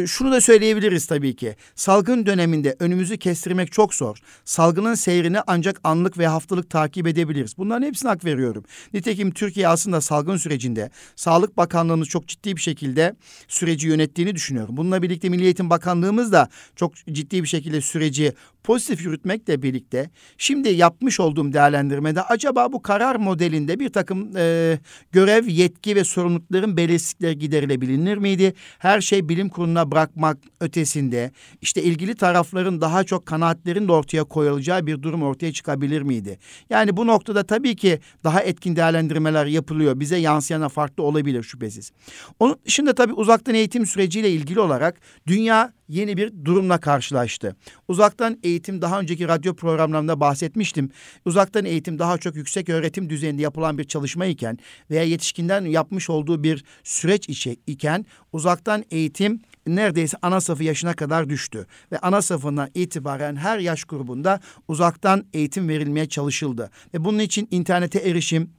şunu 0.05 0.31
da 0.31 0.41
söyleyebiliriz 0.41 1.07
tabii 1.07 1.35
ki. 1.35 1.55
Salgın 1.75 2.25
döneminde 2.25 2.75
önümüzü 2.79 3.17
kestirmek 3.17 3.71
çok 3.71 3.93
zor. 3.93 4.17
Salgının 4.45 4.93
seyrini 4.95 5.39
ancak 5.47 5.79
anlık 5.83 6.17
ve 6.17 6.27
haftalık 6.27 6.69
takip 6.69 7.07
edebiliriz. 7.07 7.57
Bunların 7.57 7.87
hepsine 7.87 8.09
hak 8.09 8.25
veriyorum. 8.25 8.63
Nitekim 8.93 9.31
Türkiye 9.31 9.67
aslında 9.67 10.01
salgın 10.01 10.37
sürecinde 10.37 10.89
Sağlık 11.15 11.57
Bakanlığı'nın 11.57 12.03
çok 12.03 12.27
ciddi 12.27 12.55
bir 12.55 12.61
şekilde 12.61 13.15
süreci 13.47 13.87
yönettiğini 13.87 14.35
düşünüyorum. 14.35 14.77
Bununla 14.77 15.01
birlikte 15.01 15.29
Milli 15.29 15.43
Eğitim 15.43 15.69
Bakanlığımız 15.69 16.31
da 16.31 16.49
çok 16.75 16.95
ciddi 16.95 17.43
bir 17.43 17.47
şekilde 17.47 17.81
süreci 17.81 18.33
pozitif 18.63 19.05
yürütmekle 19.05 19.61
birlikte 19.61 20.09
şimdi 20.37 20.69
yapmış 20.69 21.19
olduğum 21.19 21.53
değerlendirmede 21.53 22.21
acaba 22.21 22.71
bu 22.71 22.81
karar 22.81 23.15
modelinde 23.15 23.79
bir 23.79 23.89
takım 23.89 24.37
e, 24.37 24.79
görev, 25.11 25.47
yetki 25.47 25.95
ve 25.95 26.03
sorumlulukların 26.03 26.77
belirsizlikleri 26.77 27.39
giderilebilir 27.39 28.17
miydi? 28.17 28.53
Her 28.79 29.01
şey 29.01 29.29
bilim 29.29 29.49
kuruluna 29.49 29.78
bırakmak 29.91 30.37
ötesinde 30.59 31.31
işte 31.61 31.83
ilgili 31.83 32.15
tarafların 32.15 32.81
daha 32.81 33.03
çok 33.03 33.25
kanaatlerin 33.25 33.87
de 33.87 33.91
ortaya 33.91 34.23
koyulacağı 34.23 34.87
bir 34.87 35.01
durum 35.01 35.23
ortaya 35.23 35.53
çıkabilir 35.53 36.01
miydi? 36.01 36.39
Yani 36.69 36.97
bu 36.97 37.07
noktada 37.07 37.43
tabii 37.43 37.75
ki 37.75 37.99
daha 38.23 38.41
etkin 38.41 38.75
değerlendirmeler 38.75 39.45
yapılıyor. 39.45 39.99
Bize 39.99 40.17
yansıyana 40.17 40.69
farklı 40.69 41.03
olabilir 41.03 41.43
şüphesiz. 41.43 41.91
Onun 42.39 42.55
dışında 42.65 42.95
tabii 42.95 43.13
uzaktan 43.13 43.55
eğitim 43.55 43.85
süreciyle 43.85 44.31
ilgili 44.31 44.59
olarak 44.59 44.99
dünya 45.27 45.73
yeni 45.89 46.17
bir 46.17 46.45
durumla 46.45 46.79
karşılaştı. 46.79 47.55
Uzaktan 47.87 48.37
eğitim 48.43 48.81
daha 48.81 48.99
önceki 48.99 49.27
radyo 49.27 49.55
programlarında 49.55 50.19
bahsetmiştim. 50.19 50.89
Uzaktan 51.25 51.65
eğitim 51.65 51.99
daha 51.99 52.17
çok 52.17 52.35
yüksek 52.35 52.69
öğretim 52.69 53.09
düzeyinde 53.09 53.41
yapılan 53.41 53.77
bir 53.77 53.83
çalışma 53.83 54.25
iken 54.25 54.57
veya 54.89 55.03
yetişkinden 55.03 55.65
yapmış 55.65 56.09
olduğu 56.09 56.43
bir 56.43 56.63
süreç 56.83 57.47
iken 57.67 58.05
uzaktan 58.33 58.83
eğitim 58.91 59.41
neredeyse 59.75 60.17
ana 60.21 60.41
sınıfı 60.41 60.63
yaşına 60.63 60.93
kadar 60.93 61.29
düştü. 61.29 61.65
Ve 61.91 61.99
ana 61.99 62.21
sınıfından 62.21 62.69
itibaren 62.73 63.35
her 63.35 63.59
yaş 63.59 63.83
grubunda 63.83 64.39
uzaktan 64.67 65.25
eğitim 65.33 65.69
verilmeye 65.69 66.09
çalışıldı. 66.09 66.69
Ve 66.93 67.05
bunun 67.05 67.19
için 67.19 67.47
internete 67.51 67.99
erişim 67.99 68.49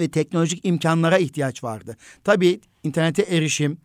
ve 0.00 0.08
teknolojik 0.08 0.64
imkanlara 0.64 1.18
ihtiyaç 1.18 1.64
vardı. 1.64 1.96
Tabii 2.24 2.60
internete 2.82 3.22
erişim, 3.22 3.78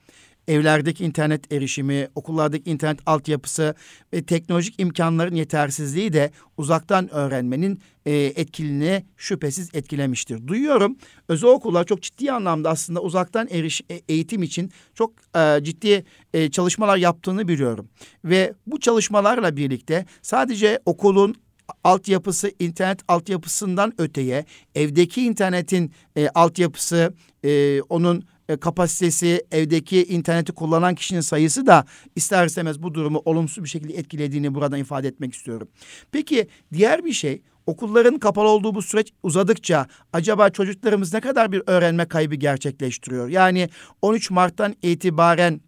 evlerdeki 0.47 1.05
internet 1.05 1.51
erişimi, 1.51 2.07
okullardaki 2.15 2.71
internet 2.71 2.99
altyapısı 3.05 3.75
ve 4.13 4.25
teknolojik 4.25 4.79
imkanların 4.79 5.35
yetersizliği 5.35 6.13
de 6.13 6.31
uzaktan 6.57 7.13
öğrenmenin 7.13 7.79
e, 8.05 8.13
etkililiğini 8.15 9.05
şüphesiz 9.17 9.69
etkilemiştir. 9.73 10.47
Duyuyorum 10.47 10.97
özel 11.27 11.49
okullar 11.49 11.85
çok 11.85 12.01
ciddi 12.01 12.31
anlamda 12.31 12.69
aslında 12.69 13.01
uzaktan 13.01 13.47
eriş, 13.51 13.81
e, 13.89 14.01
eğitim 14.09 14.43
için 14.43 14.71
çok 14.93 15.13
e, 15.35 15.63
ciddi 15.63 16.05
e, 16.33 16.51
çalışmalar 16.51 16.97
yaptığını 16.97 17.47
biliyorum. 17.47 17.89
Ve 18.25 18.53
bu 18.67 18.79
çalışmalarla 18.79 19.57
birlikte 19.57 20.05
sadece 20.21 20.79
okulun 20.85 21.35
altyapısı 21.83 22.51
internet 22.59 22.99
altyapısından 23.07 23.93
öteye 23.97 24.45
evdeki 24.75 25.25
internetin 25.25 25.91
e, 26.15 26.29
altyapısı 26.29 27.13
e, 27.43 27.81
onun 27.81 28.25
e, 28.49 28.57
kapasitesi, 28.57 29.45
evdeki 29.51 30.03
interneti 30.03 30.51
kullanan 30.51 30.95
kişinin 30.95 31.21
sayısı 31.21 31.65
da 31.65 31.85
ister 32.15 32.45
istemez 32.45 32.83
bu 32.83 32.93
durumu 32.93 33.21
olumsuz 33.25 33.63
bir 33.63 33.69
şekilde 33.69 33.93
etkilediğini 33.93 34.55
buradan 34.55 34.79
ifade 34.79 35.07
etmek 35.07 35.33
istiyorum. 35.33 35.67
Peki 36.11 36.47
diğer 36.73 37.05
bir 37.05 37.13
şey 37.13 37.41
okulların 37.65 38.19
kapalı 38.19 38.47
olduğu 38.47 38.75
bu 38.75 38.81
süreç 38.81 39.13
uzadıkça 39.23 39.87
acaba 40.13 40.49
çocuklarımız 40.49 41.13
ne 41.13 41.21
kadar 41.21 41.51
bir 41.51 41.63
öğrenme 41.67 42.05
kaybı 42.05 42.35
gerçekleştiriyor? 42.35 43.29
Yani 43.29 43.69
13 44.01 44.31
Mart'tan 44.31 44.75
itibaren 44.81 45.61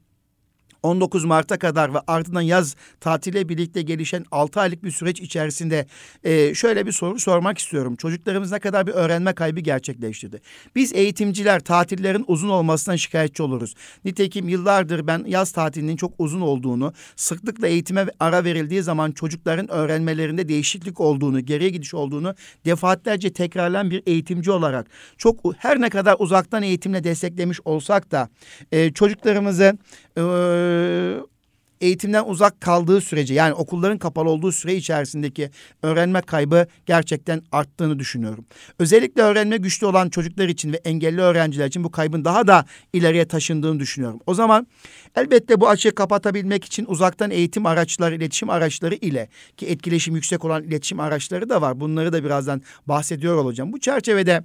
19 0.87 1.25
Mart'a 1.25 1.59
kadar 1.59 1.93
ve 1.93 1.97
ardından 2.07 2.41
yaz 2.41 2.75
tatile 2.99 3.49
birlikte 3.49 3.81
gelişen 3.81 4.25
6 4.31 4.59
aylık 4.59 4.83
bir 4.83 4.91
süreç 4.91 5.21
içerisinde 5.21 5.87
e, 6.23 6.53
şöyle 6.53 6.85
bir 6.85 6.91
soru 6.91 7.19
sormak 7.19 7.57
istiyorum. 7.57 7.95
Çocuklarımız 7.95 8.51
ne 8.51 8.59
kadar 8.59 8.87
bir 8.87 8.91
öğrenme 8.91 9.33
kaybı 9.33 9.59
gerçekleştirdi? 9.59 10.41
Biz 10.75 10.93
eğitimciler 10.93 11.59
tatillerin 11.59 12.25
uzun 12.27 12.49
olmasından 12.49 12.95
şikayetçi 12.95 13.43
oluruz. 13.43 13.75
Nitekim 14.05 14.49
yıllardır 14.49 15.07
ben 15.07 15.23
yaz 15.27 15.51
tatilinin 15.51 15.95
çok 15.95 16.13
uzun 16.17 16.41
olduğunu, 16.41 16.93
sıklıkla 17.15 17.67
eğitime 17.67 18.07
ara 18.19 18.43
verildiği 18.43 18.83
zaman 18.83 19.11
çocukların 19.11 19.71
öğrenmelerinde 19.71 20.49
değişiklik 20.49 20.99
olduğunu, 20.99 21.39
geriye 21.39 21.69
gidiş 21.69 21.93
olduğunu 21.93 22.35
defaatlerce 22.65 23.33
tekrarlayan 23.33 23.91
bir 23.91 24.03
eğitimci 24.05 24.51
olarak 24.51 24.87
çok 25.17 25.39
her 25.57 25.81
ne 25.81 25.89
kadar 25.89 26.15
uzaktan 26.19 26.63
eğitimle 26.63 27.03
desteklemiş 27.03 27.59
olsak 27.65 28.11
da 28.11 28.29
e, 28.71 28.93
çocuklarımızı 28.93 29.77
e, 30.17 30.21
eğitimden 31.81 32.23
uzak 32.25 32.61
kaldığı 32.61 33.01
sürece 33.01 33.33
yani 33.33 33.53
okulların 33.53 33.97
kapalı 33.97 34.29
olduğu 34.29 34.51
süre 34.51 34.75
içerisindeki 34.75 35.49
öğrenme 35.83 36.21
kaybı 36.21 36.67
gerçekten 36.85 37.41
arttığını 37.51 37.99
düşünüyorum. 37.99 38.45
Özellikle 38.79 39.21
öğrenme 39.21 39.57
güçlü 39.57 39.87
olan 39.87 40.09
çocuklar 40.09 40.47
için 40.47 40.73
ve 40.73 40.77
engelli 40.77 41.21
öğrenciler 41.21 41.67
için 41.67 41.83
bu 41.83 41.91
kaybın 41.91 42.25
daha 42.25 42.47
da 42.47 42.65
ileriye 42.93 43.27
taşındığını 43.27 43.79
düşünüyorum. 43.79 44.19
O 44.25 44.33
zaman 44.33 44.67
elbette 45.15 45.61
bu 45.61 45.69
açığı 45.69 45.95
kapatabilmek 45.95 46.65
için 46.65 46.85
uzaktan 46.85 47.31
eğitim 47.31 47.65
araçları, 47.65 48.15
iletişim 48.15 48.49
araçları 48.49 48.95
ile 48.95 49.29
ki 49.57 49.65
etkileşim 49.65 50.15
yüksek 50.15 50.45
olan 50.45 50.63
iletişim 50.63 50.99
araçları 50.99 51.49
da 51.49 51.61
var. 51.61 51.79
Bunları 51.79 52.13
da 52.13 52.23
birazdan 52.23 52.61
bahsediyor 52.85 53.35
olacağım. 53.35 53.73
Bu 53.73 53.79
çerçevede 53.79 54.43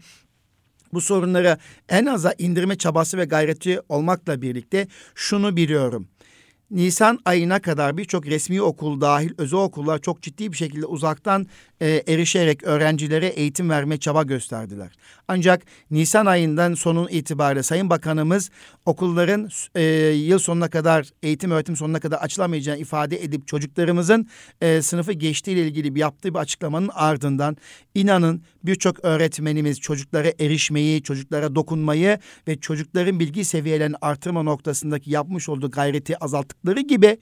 bu 0.92 1.00
sorunları 1.00 1.58
en 1.88 2.06
aza 2.06 2.34
indirme 2.38 2.76
çabası 2.76 3.18
ve 3.18 3.24
gayreti 3.24 3.80
olmakla 3.88 4.42
birlikte 4.42 4.88
şunu 5.14 5.56
biliyorum. 5.56 6.08
Nisan 6.72 7.18
ayına 7.24 7.60
kadar 7.60 7.96
birçok 7.96 8.26
resmi 8.26 8.62
okul 8.62 9.00
dahil 9.00 9.30
özel 9.38 9.60
okullar 9.60 9.98
çok 9.98 10.22
ciddi 10.22 10.52
bir 10.52 10.56
şekilde 10.56 10.86
uzaktan 10.86 11.46
e, 11.82 12.02
erişerek 12.08 12.62
öğrencilere 12.64 13.26
eğitim 13.26 13.70
verme 13.70 13.98
çaba 13.98 14.22
gösterdiler. 14.22 14.88
Ancak 15.28 15.62
Nisan 15.90 16.26
ayından 16.26 16.74
sonun 16.74 17.08
itibariyle 17.08 17.62
Sayın 17.62 17.90
Bakanımız 17.90 18.50
okulların 18.86 19.48
e, 19.74 19.82
yıl 20.10 20.38
sonuna 20.38 20.68
kadar 20.68 21.08
eğitim 21.22 21.50
öğretim 21.50 21.76
sonuna 21.76 22.00
kadar 22.00 22.18
açılamayacağını 22.18 22.78
ifade 22.80 23.24
edip 23.24 23.46
çocuklarımızın 23.46 24.28
e, 24.60 24.82
sınıfı 24.82 25.12
geçtiğiyle 25.12 25.66
ilgili 25.66 25.94
bir 25.94 26.00
yaptığı 26.00 26.34
bir 26.34 26.38
açıklamanın 26.38 26.90
ardından 26.94 27.56
inanın 27.94 28.42
birçok 28.64 29.04
öğretmenimiz 29.04 29.80
çocuklara 29.80 30.32
erişmeyi, 30.40 31.02
çocuklara 31.02 31.54
dokunmayı 31.54 32.18
ve 32.48 32.60
çocukların 32.60 33.20
bilgi 33.20 33.44
seviyelerini 33.44 33.96
artırma 34.00 34.42
noktasındaki 34.42 35.10
yapmış 35.10 35.48
olduğu 35.48 35.70
gayreti 35.70 36.18
azalttıkları 36.24 36.80
gibi 36.80 37.18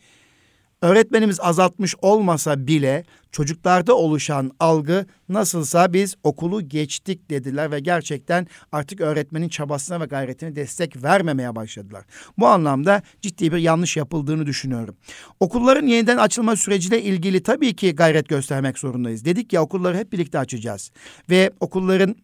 öğretmenimiz 0.83 1.41
azaltmış 1.41 1.95
olmasa 2.03 2.67
bile 2.67 3.05
çocuklarda 3.33 3.95
oluşan 3.97 4.51
algı 4.61 5.07
nasılsa 5.29 5.93
biz 5.93 6.15
okulu 6.25 6.69
geçtik 6.69 7.31
dediler 7.31 7.71
ve 7.71 7.81
gerçekten 7.81 8.47
artık 8.73 9.01
öğretmenin 9.01 9.49
çabasına 9.49 10.01
ve 10.01 10.05
gayretine 10.05 10.57
destek 10.57 11.03
vermemeye 11.03 11.57
başladılar. 11.57 12.05
Bu 12.39 12.47
anlamda 12.47 13.03
ciddi 13.23 13.53
bir 13.53 13.59
yanlış 13.59 13.97
yapıldığını 13.97 14.47
düşünüyorum. 14.47 14.97
Okulların 15.41 15.87
yeniden 15.87 16.17
açılma 16.17 16.57
süreciyle 16.57 17.03
ilgili 17.03 17.43
tabii 17.43 17.77
ki 17.77 17.95
gayret 17.95 18.29
göstermek 18.29 18.79
zorundayız. 18.79 19.25
Dedik 19.25 19.53
ya 19.53 19.63
okulları 19.63 19.97
hep 19.97 20.13
birlikte 20.13 20.39
açacağız 20.39 20.91
ve 21.31 21.51
okulların 21.61 22.17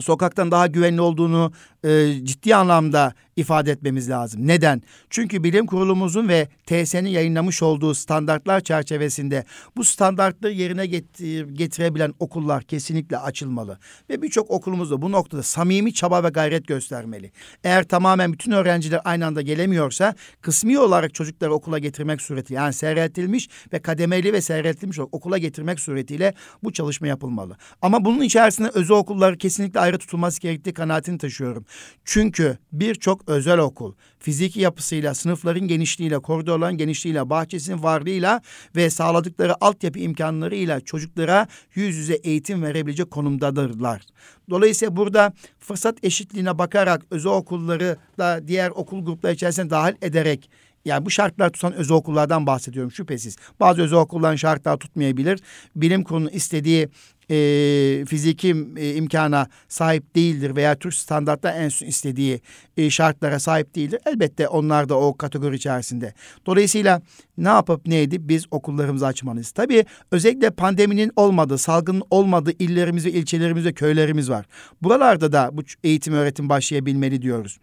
sokaktan 0.00 0.50
daha 0.50 0.66
güvenli 0.66 1.00
olduğunu 1.00 1.52
e, 1.84 2.12
ciddi 2.24 2.56
anlamda 2.56 3.14
ifade 3.36 3.72
etmemiz 3.72 4.10
lazım. 4.10 4.46
Neden? 4.46 4.82
Çünkü 5.10 5.44
bilim 5.44 5.66
kurulumuzun 5.66 6.28
ve 6.28 6.48
TSE'nin 6.66 7.08
yayınlamış 7.08 7.62
olduğu 7.62 7.94
standartlar 7.94 8.60
çerçevesinde 8.60 9.44
bu 9.76 9.84
standartları 9.84 10.52
yerine 10.52 10.86
getir, 10.86 11.48
getirebilen 11.48 12.14
okullar 12.18 12.62
kesinlikle 12.62 13.18
açılmalı. 13.18 13.78
Ve 14.10 14.22
birçok 14.22 14.50
okulumuz 14.50 14.90
da 14.90 15.02
bu 15.02 15.12
noktada 15.12 15.42
samimi 15.42 15.94
çaba 15.94 16.24
ve 16.24 16.28
gayret 16.28 16.66
göstermeli. 16.66 17.32
Eğer 17.64 17.84
tamamen 17.84 18.32
bütün 18.32 18.52
öğrenciler 18.52 19.00
aynı 19.04 19.26
anda 19.26 19.42
gelemiyorsa 19.42 20.14
kısmi 20.40 20.78
olarak 20.78 21.14
çocukları 21.14 21.54
okula 21.54 21.78
getirmek 21.78 22.20
suretiyle 22.20 22.60
yani 22.60 22.72
seyretilmiş 22.72 23.48
ve 23.72 23.78
kademeli 23.78 24.32
ve 24.32 24.40
seyretilmiş 24.40 24.98
okula 24.98 25.38
getirmek 25.38 25.80
suretiyle 25.80 26.34
bu 26.62 26.72
çalışma 26.72 27.06
yapılmalı. 27.06 27.56
Ama 27.82 28.04
bunun 28.04 28.22
içerisinde 28.22 28.68
özel 28.74 28.96
okullar 28.96 29.38
kesinlikle 29.38 29.80
ayrı 29.80 29.98
tutulması 29.98 30.40
gerektiği 30.40 30.74
kanaatini 30.74 31.18
taşıyorum. 31.18 31.64
Çünkü 32.04 32.58
birçok 32.72 33.23
özel 33.26 33.58
okul 33.58 33.94
fiziki 34.18 34.60
yapısıyla, 34.60 35.14
sınıfların 35.14 35.68
genişliğiyle, 35.68 36.18
koridorların 36.18 36.76
genişliğiyle, 36.76 37.30
bahçesinin 37.30 37.82
varlığıyla 37.82 38.40
ve 38.76 38.90
sağladıkları 38.90 39.64
altyapı 39.64 39.98
imkanlarıyla 39.98 40.80
çocuklara 40.80 41.46
yüz 41.74 41.96
yüze 41.96 42.14
eğitim 42.14 42.62
verebilecek 42.62 43.10
konumdadırlar. 43.10 44.02
Dolayısıyla 44.50 44.96
burada 44.96 45.32
fırsat 45.58 46.04
eşitliğine 46.04 46.58
bakarak 46.58 47.02
özel 47.10 47.32
okulları 47.32 47.96
da 48.18 48.48
diğer 48.48 48.70
okul 48.70 49.04
grupları 49.04 49.32
içerisine 49.32 49.70
dahil 49.70 49.94
ederek 50.02 50.50
yani 50.84 51.06
bu 51.06 51.10
şartlar 51.10 51.50
tutan 51.50 51.72
özel 51.72 51.96
okullardan 51.96 52.46
bahsediyorum 52.46 52.92
şüphesiz. 52.92 53.36
Bazı 53.60 53.82
özel 53.82 53.98
okulların 53.98 54.36
şartlar 54.36 54.76
tutmayabilir. 54.76 55.40
Bilim 55.76 56.04
kurulunun 56.04 56.28
istediği 56.28 56.88
e, 57.30 58.04
fiziki 58.08 58.56
e, 58.76 58.94
imkana 58.94 59.48
sahip 59.68 60.14
değildir 60.16 60.56
veya 60.56 60.74
Türk 60.74 60.94
standartta 60.94 61.50
en 61.50 61.68
istediği 61.86 62.40
e, 62.76 62.90
şartlara 62.90 63.38
sahip 63.38 63.74
değildir. 63.74 64.00
Elbette 64.06 64.48
onlar 64.48 64.88
da 64.88 64.98
o 64.98 65.16
kategori 65.16 65.56
içerisinde. 65.56 66.14
Dolayısıyla 66.46 67.02
ne 67.38 67.48
yapıp 67.48 67.86
ne 67.86 68.02
edip 68.02 68.28
biz 68.28 68.44
okullarımızı 68.50 69.06
açmalıyız. 69.06 69.50
Tabii 69.50 69.84
özellikle 70.10 70.50
pandeminin 70.50 71.12
olmadığı, 71.16 71.58
salgının 71.58 72.02
olmadığı 72.10 72.52
illerimiz 72.58 73.06
ve 73.06 73.10
ilçelerimiz 73.10 73.64
ve 73.64 73.72
köylerimiz 73.72 74.30
var. 74.30 74.46
Buralarda 74.82 75.32
da 75.32 75.50
bu 75.52 75.62
eğitim 75.84 76.14
öğretim 76.14 76.48
başlayabilmeli 76.48 77.22
diyoruz. 77.22 77.58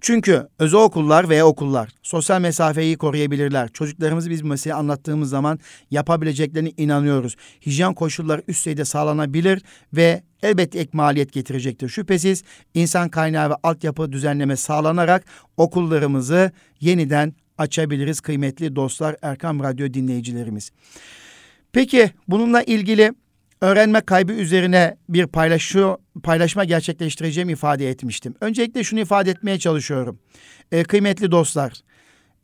Çünkü 0.00 0.48
özel 0.58 0.80
okullar 0.80 1.28
veya 1.28 1.46
okullar 1.46 1.90
sosyal 2.02 2.40
mesafeyi 2.40 2.96
koruyabilirler. 2.96 3.68
Çocuklarımızı 3.68 4.30
biz 4.30 4.44
bu 4.44 4.48
meseleyi 4.48 4.74
anlattığımız 4.74 5.30
zaman 5.30 5.58
yapabileceklerine 5.90 6.72
inanıyoruz. 6.76 7.36
Hijyen 7.66 7.94
koşulları 7.94 8.42
üst 8.48 8.60
düzeyde 8.60 8.84
sağlanabilir 8.84 9.62
ve 9.92 10.22
elbette 10.42 10.78
ek 10.78 10.90
maliyet 10.92 11.32
getirecektir. 11.32 11.88
Şüphesiz 11.88 12.44
insan 12.74 13.08
kaynağı 13.08 13.50
ve 13.50 13.54
altyapı 13.62 14.12
düzenleme 14.12 14.56
sağlanarak 14.56 15.24
okullarımızı 15.56 16.50
yeniden 16.80 17.34
açabiliriz 17.58 18.20
kıymetli 18.20 18.76
dostlar 18.76 19.16
Erkam 19.22 19.62
Radyo 19.62 19.94
dinleyicilerimiz. 19.94 20.70
Peki 21.72 22.10
bununla 22.28 22.62
ilgili 22.62 23.12
öğrenme 23.62 24.00
kaybı 24.00 24.32
üzerine 24.32 24.96
bir 25.08 25.26
paylaşı, 25.26 25.96
paylaşma 26.22 26.64
gerçekleştireceğim 26.64 27.48
ifade 27.48 27.90
etmiştim. 27.90 28.34
Öncelikle 28.40 28.84
şunu 28.84 29.00
ifade 29.00 29.30
etmeye 29.30 29.58
çalışıyorum. 29.58 30.18
E, 30.72 30.82
kıymetli 30.82 31.30
dostlar, 31.30 31.72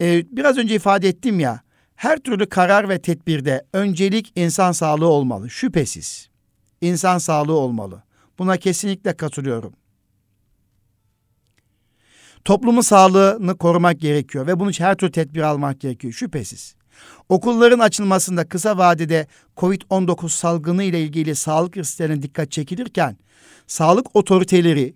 e, 0.01 0.25
biraz 0.37 0.59
önce 0.59 0.75
ifade 0.75 1.09
ettim 1.09 1.41
ya, 1.41 1.61
her 1.97 2.19
türlü 2.19 2.49
karar 2.49 2.89
ve 2.89 2.99
tedbirde 2.99 3.65
öncelik 3.73 4.33
insan 4.37 4.73
sağlığı 4.73 5.09
olmalı, 5.09 5.51
şüphesiz. 5.51 6.29
İnsan 6.81 7.19
sağlığı 7.19 7.57
olmalı. 7.57 8.03
Buna 8.39 8.57
kesinlikle 8.57 9.17
katılıyorum. 9.17 9.73
Toplumun 12.45 12.81
sağlığını 12.81 13.59
korumak 13.59 14.01
gerekiyor 14.01 14.47
ve 14.47 14.61
bunun 14.61 14.71
için 14.71 14.85
her 14.85 14.95
türlü 14.95 15.13
tedbir 15.13 15.41
almak 15.41 15.81
gerekiyor, 15.81 16.13
şüphesiz. 16.13 16.78
Okulların 17.29 17.79
açılmasında 17.79 18.49
kısa 18.49 18.79
vadede 18.79 19.27
COVID-19 19.57 20.29
salgını 20.29 20.85
ile 20.85 21.03
ilgili 21.03 21.35
sağlık 21.35 21.77
risklerine 21.77 22.23
dikkat 22.23 22.51
çekilirken 22.53 23.17
sağlık 23.67 24.17
otoriteleri 24.17 24.95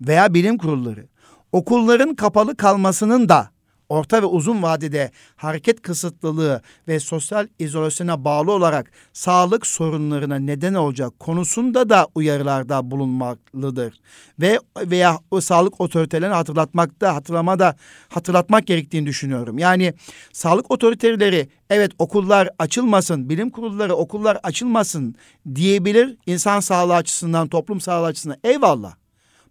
veya 0.00 0.34
bilim 0.34 0.58
kurulları 0.58 1.08
okulların 1.52 2.14
kapalı 2.14 2.56
kalmasının 2.56 3.28
da 3.28 3.51
orta 3.92 4.22
ve 4.22 4.26
uzun 4.26 4.62
vadede 4.62 5.10
hareket 5.36 5.82
kısıtlılığı 5.82 6.62
ve 6.88 7.00
sosyal 7.00 7.46
izolasyona 7.58 8.24
bağlı 8.24 8.52
olarak 8.52 8.90
sağlık 9.12 9.66
sorunlarına 9.66 10.36
neden 10.36 10.74
olacak 10.74 11.20
konusunda 11.20 11.88
da 11.88 12.08
uyarılarda 12.14 12.90
bulunmaklıdır. 12.90 14.00
Ve 14.40 14.58
veya 14.76 15.18
o 15.30 15.40
sağlık 15.40 15.80
otoritelerini 15.80 16.34
hatırlatmakta, 16.34 17.14
hatırlamada 17.14 17.76
hatırlatmak 18.08 18.66
gerektiğini 18.66 19.06
düşünüyorum. 19.06 19.58
Yani 19.58 19.94
sağlık 20.32 20.70
otoriteleri 20.70 21.48
evet 21.70 21.92
okullar 21.98 22.48
açılmasın, 22.58 23.28
bilim 23.28 23.50
kurulları 23.50 23.94
okullar 23.94 24.38
açılmasın 24.42 25.14
diyebilir 25.54 26.16
insan 26.26 26.60
sağlığı 26.60 26.94
açısından, 26.94 27.48
toplum 27.48 27.80
sağlığı 27.80 28.06
açısından 28.06 28.38
eyvallah. 28.44 29.01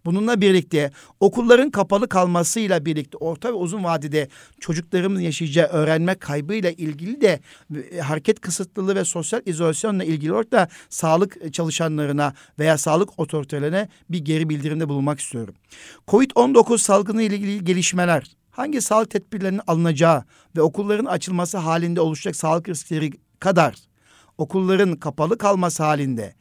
Bununla 0.05 0.41
birlikte 0.41 0.91
okulların 1.19 1.71
kapalı 1.71 2.09
kalmasıyla 2.09 2.85
birlikte 2.85 3.17
orta 3.17 3.49
ve 3.49 3.53
uzun 3.53 3.83
vadede 3.83 4.27
çocuklarımızın 4.59 5.23
yaşayacağı 5.23 5.67
öğrenme 5.67 6.15
kaybıyla 6.15 6.71
ilgili 6.71 7.21
de 7.21 7.39
e, 7.91 7.99
hareket 7.99 8.39
kısıtlılığı 8.39 8.95
ve 8.95 9.05
sosyal 9.05 9.41
izolasyonla 9.45 10.03
ilgili 10.03 10.33
olarak 10.33 10.51
da 10.51 10.67
sağlık 10.89 11.53
çalışanlarına 11.53 12.33
veya 12.59 12.77
sağlık 12.77 13.19
otoritelerine 13.19 13.89
bir 14.09 14.19
geri 14.19 14.49
bildirimde 14.49 14.89
bulunmak 14.89 15.19
istiyorum. 15.19 15.55
Covid-19 16.07 16.77
salgını 16.77 17.23
ile 17.23 17.35
ilgili 17.35 17.63
gelişmeler 17.63 18.37
hangi 18.51 18.81
sağlık 18.81 19.09
tedbirlerinin 19.09 19.61
alınacağı 19.67 20.23
ve 20.57 20.61
okulların 20.61 21.05
açılması 21.05 21.57
halinde 21.57 22.01
oluşacak 22.01 22.35
sağlık 22.35 22.69
riskleri 22.69 23.11
kadar 23.39 23.75
okulların 24.37 24.95
kapalı 24.95 25.37
kalması 25.37 25.83
halinde 25.83 26.35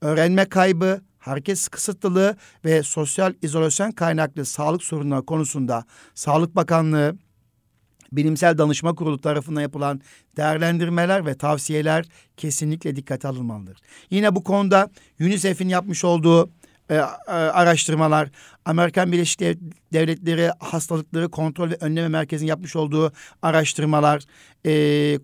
öğrenme 0.00 0.44
kaybı, 0.44 1.00
hareket 1.20 1.68
kısıtlılığı 1.68 2.36
ve 2.64 2.82
sosyal 2.82 3.34
izolasyon 3.42 3.90
kaynaklı 3.90 4.44
sağlık 4.44 4.82
sorunları 4.82 5.26
konusunda 5.26 5.84
Sağlık 6.14 6.56
Bakanlığı, 6.56 7.16
Bilimsel 8.12 8.58
Danışma 8.58 8.94
Kurulu 8.94 9.20
tarafından 9.20 9.60
yapılan 9.60 10.00
değerlendirmeler 10.36 11.26
ve 11.26 11.34
tavsiyeler 11.34 12.06
kesinlikle 12.36 12.96
dikkate 12.96 13.28
alınmalıdır. 13.28 13.78
Yine 14.10 14.34
bu 14.34 14.44
konuda 14.44 14.90
UNICEF'in 15.20 15.68
yapmış 15.68 16.04
olduğu 16.04 16.50
e, 16.90 16.94
e, 16.94 17.30
araştırmalar, 17.30 18.30
Amerikan 18.64 19.12
Birleşik 19.12 19.40
Devletleri 19.92 20.50
Hastalıkları 20.58 21.28
Kontrol 21.28 21.70
ve 21.70 21.76
Önleme 21.80 22.08
Merkezi'nin 22.08 22.48
yapmış 22.48 22.76
olduğu 22.76 23.12
araştırmalar, 23.42 24.22
e, 24.64 24.72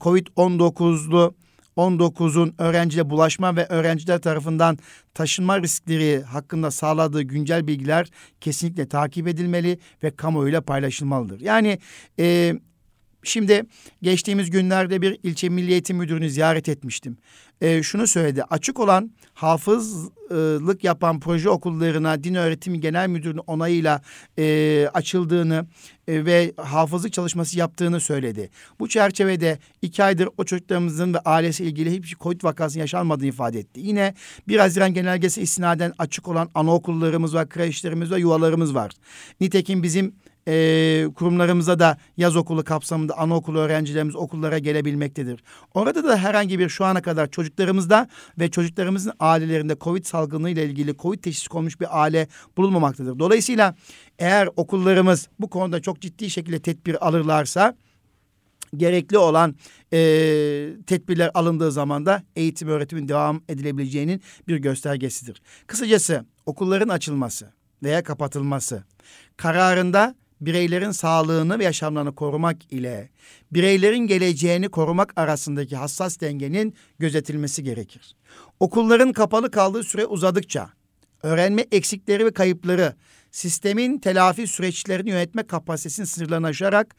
COVID-19'lu 0.00 1.35
19'un 1.77 2.55
öğrenciye 2.59 3.11
bulaşma 3.11 3.57
ve 3.57 3.67
öğrenciler 3.67 4.19
tarafından 4.19 4.79
taşınma 5.15 5.62
riskleri 5.62 6.23
hakkında 6.23 6.71
sağladığı 6.71 7.23
güncel 7.23 7.67
bilgiler 7.67 8.11
kesinlikle 8.41 8.89
takip 8.89 9.29
edilmeli 9.29 9.79
ve 10.03 10.17
kamuoyuyla 10.17 10.61
paylaşılmalıdır. 10.61 11.41
Yani 11.41 11.79
e, 12.19 12.55
Şimdi 13.27 13.62
geçtiğimiz 14.03 14.51
günlerde 14.51 15.03
bir 15.03 15.19
ilçe 15.23 15.49
milli 15.49 15.71
eğitim 15.73 15.97
müdürünü 15.97 16.31
ziyaret 16.31 16.69
etmiştim. 16.69 17.19
E, 17.61 17.83
şunu 17.83 18.07
söyledi. 18.07 18.43
Açık 18.43 18.81
olan 18.81 19.11
hafızlık 19.35 20.85
yapan 20.85 21.21
proje 21.21 21.49
okullarına 21.49 22.25
din 22.25 22.35
öğretimi 22.35 22.81
genel 22.81 23.09
müdürünün 23.09 23.43
onayıyla 23.47 24.03
e, 24.39 24.89
açıldığını 24.95 25.67
e, 26.09 26.25
ve 26.25 26.53
hafızlık 26.57 27.12
çalışması 27.12 27.59
yaptığını 27.59 28.01
söyledi. 28.01 28.51
Bu 28.81 28.89
çerçevede 28.89 29.59
iki 29.83 30.05
aydır 30.05 30.29
o 30.39 30.45
çocuklarımızın 30.45 31.15
ve 31.15 31.19
ailesi 31.19 31.65
ilgili 31.65 31.91
hiçbir 31.91 32.17
COVID 32.21 32.45
vakasının 32.45 32.81
yaşanmadığını 32.81 33.27
ifade 33.27 33.59
etti. 33.59 33.81
Yine 33.81 34.15
1 34.49 34.59
Haziran 34.59 34.95
genelgesi 34.95 35.43
istinaden 35.43 35.93
açık 35.99 36.29
olan 36.29 36.51
anaokullarımız 36.55 37.35
var, 37.35 37.49
kreşlerimiz 37.49 38.11
ve 38.11 38.19
yuvalarımız 38.19 38.75
var. 38.75 38.91
Nitekim 39.41 39.83
bizim 39.83 40.15
e, 40.48 41.06
kurumlarımıza 41.14 41.78
da 41.78 41.98
yaz 42.16 42.37
okulu 42.37 42.64
kapsamında 42.64 43.18
anaokulu 43.18 43.59
öğrencilerimiz 43.59 44.16
okullara 44.16 44.59
gelebilmektedir. 44.59 45.44
Orada 45.74 46.04
da 46.04 46.16
herhangi 46.16 46.59
bir 46.59 46.68
şu 46.68 46.85
ana 46.85 47.02
kadar 47.02 47.30
çocuklarımızda 47.30 48.09
ve 48.38 48.50
çocuklarımızın 48.50 49.12
ailelerinde 49.20 49.76
Covid 49.80 50.04
salgını 50.04 50.50
ile 50.50 50.64
ilgili 50.64 50.96
Covid 50.96 51.18
teşhis 51.18 51.48
konmuş 51.48 51.80
bir 51.80 52.02
aile 52.02 52.28
bulunmamaktadır. 52.56 53.18
Dolayısıyla 53.18 53.74
eğer 54.18 54.48
okullarımız 54.56 55.28
bu 55.38 55.50
konuda 55.50 55.82
çok 55.82 56.00
ciddi 56.00 56.30
şekilde 56.30 56.59
tedbir 56.59 57.06
alırlarsa 57.06 57.76
gerekli 58.76 59.18
olan 59.18 59.54
e, 59.92 59.98
tedbirler 60.87 61.30
alındığı 61.35 61.72
zaman 61.72 62.06
da 62.06 62.22
eğitim 62.37 62.68
öğretimin 62.68 63.09
devam 63.09 63.42
edilebileceğinin 63.48 64.22
bir 64.48 64.56
göstergesidir. 64.56 65.42
Kısacası 65.66 66.24
okulların 66.46 66.88
açılması 66.88 67.52
veya 67.82 68.02
kapatılması 68.02 68.85
kararında 69.37 70.14
bireylerin 70.40 70.90
sağlığını 70.90 71.59
ve 71.59 71.64
yaşamlarını 71.64 72.14
korumak 72.14 72.72
ile 72.72 73.11
bireylerin 73.53 74.07
geleceğini 74.07 74.68
korumak 74.68 75.12
arasındaki 75.16 75.77
hassas 75.77 76.20
dengenin 76.20 76.75
gözetilmesi 76.99 77.62
gerekir. 77.64 78.16
Okulların 78.61 79.12
kapalı 79.12 79.51
kaldığı 79.51 79.83
süre 79.83 80.07
uzadıkça 80.07 80.70
öğrenme 81.22 81.66
eksikleri 81.72 82.27
ve 82.27 82.31
kayıpları 82.31 82.94
sistemin 83.31 83.99
telafi 83.99 84.46
süreçlerini 84.46 85.11
yönetme 85.11 85.42
kapasitesinin 85.42 86.07
sınırlarını 86.07 86.46
aşarak 86.46 86.96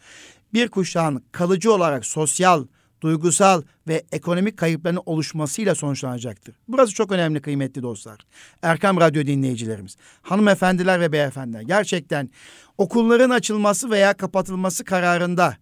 bir 0.53 0.67
kuşağın 0.67 1.23
kalıcı 1.31 1.73
olarak 1.73 2.05
sosyal, 2.05 2.65
duygusal 3.01 3.61
ve 3.87 4.03
ekonomik 4.11 4.57
kayıpların 4.57 5.01
oluşmasıyla 5.05 5.75
sonuçlanacaktır. 5.75 6.55
Burası 6.67 6.93
çok 6.93 7.11
önemli 7.11 7.41
kıymetli 7.41 7.83
dostlar. 7.83 8.19
Erkam 8.61 8.99
Radyo 8.99 9.25
dinleyicilerimiz, 9.25 9.97
hanımefendiler 10.21 10.99
ve 10.99 11.11
beyefendiler 11.11 11.61
gerçekten 11.61 12.29
okulların 12.77 13.29
açılması 13.29 13.91
veya 13.91 14.13
kapatılması 14.13 14.83
kararında 14.83 15.57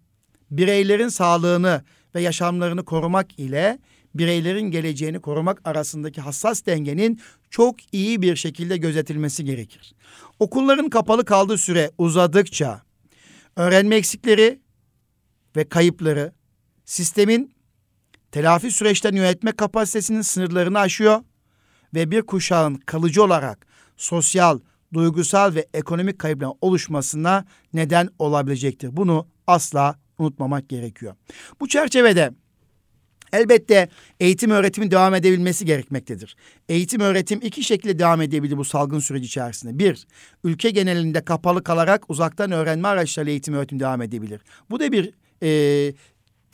bireylerin 0.51 1.07
sağlığını 1.07 1.83
ve 2.15 2.21
yaşamlarını 2.21 2.85
korumak 2.85 3.39
ile 3.39 3.79
bireylerin 4.15 4.71
geleceğini 4.71 5.19
korumak 5.19 5.61
arasındaki 5.65 6.21
hassas 6.21 6.65
dengenin 6.65 7.21
çok 7.49 7.93
iyi 7.93 8.21
bir 8.21 8.35
şekilde 8.35 8.77
gözetilmesi 8.77 9.45
gerekir. 9.45 9.93
Okulların 10.39 10.89
kapalı 10.89 11.25
kaldığı 11.25 11.57
süre 11.57 11.91
uzadıkça 11.97 12.81
öğrenme 13.55 13.95
eksikleri 13.95 14.59
ve 15.55 15.69
kayıpları 15.69 16.33
sistemin 16.85 17.55
telafi 18.31 18.71
süreçlerini 18.71 19.19
yönetme 19.19 19.51
kapasitesinin 19.51 20.21
sınırlarını 20.21 20.79
aşıyor 20.79 21.21
ve 21.93 22.11
bir 22.11 22.21
kuşağın 22.21 22.75
kalıcı 22.75 23.23
olarak 23.23 23.67
sosyal, 23.97 24.59
duygusal 24.93 25.55
ve 25.55 25.67
ekonomik 25.73 26.19
kayıpların 26.19 26.53
oluşmasına 26.61 27.45
neden 27.73 28.09
olabilecektir. 28.19 28.97
Bunu 28.97 29.27
asla 29.47 29.99
unutmamak 30.17 30.69
gerekiyor. 30.69 31.15
Bu 31.59 31.67
çerçevede 31.67 32.31
Elbette 33.33 33.89
eğitim 34.19 34.51
öğretimin 34.51 34.91
devam 34.91 35.15
edebilmesi 35.15 35.65
gerekmektedir. 35.65 36.35
Eğitim 36.69 37.01
öğretim 37.01 37.39
iki 37.43 37.63
şekilde 37.63 37.99
devam 37.99 38.21
edebilir 38.21 38.57
bu 38.57 38.65
salgın 38.65 38.99
süreci 38.99 39.25
içerisinde. 39.25 39.79
Bir, 39.79 40.07
ülke 40.43 40.69
genelinde 40.69 41.25
kapalı 41.25 41.63
kalarak 41.63 42.09
uzaktan 42.09 42.51
öğrenme 42.51 42.87
araçlarıyla 42.87 43.31
eğitim 43.31 43.53
öğretim 43.53 43.79
devam 43.79 44.01
edebilir. 44.01 44.41
Bu 44.69 44.79
da 44.79 44.91
bir 44.91 45.13
e, 45.43 45.93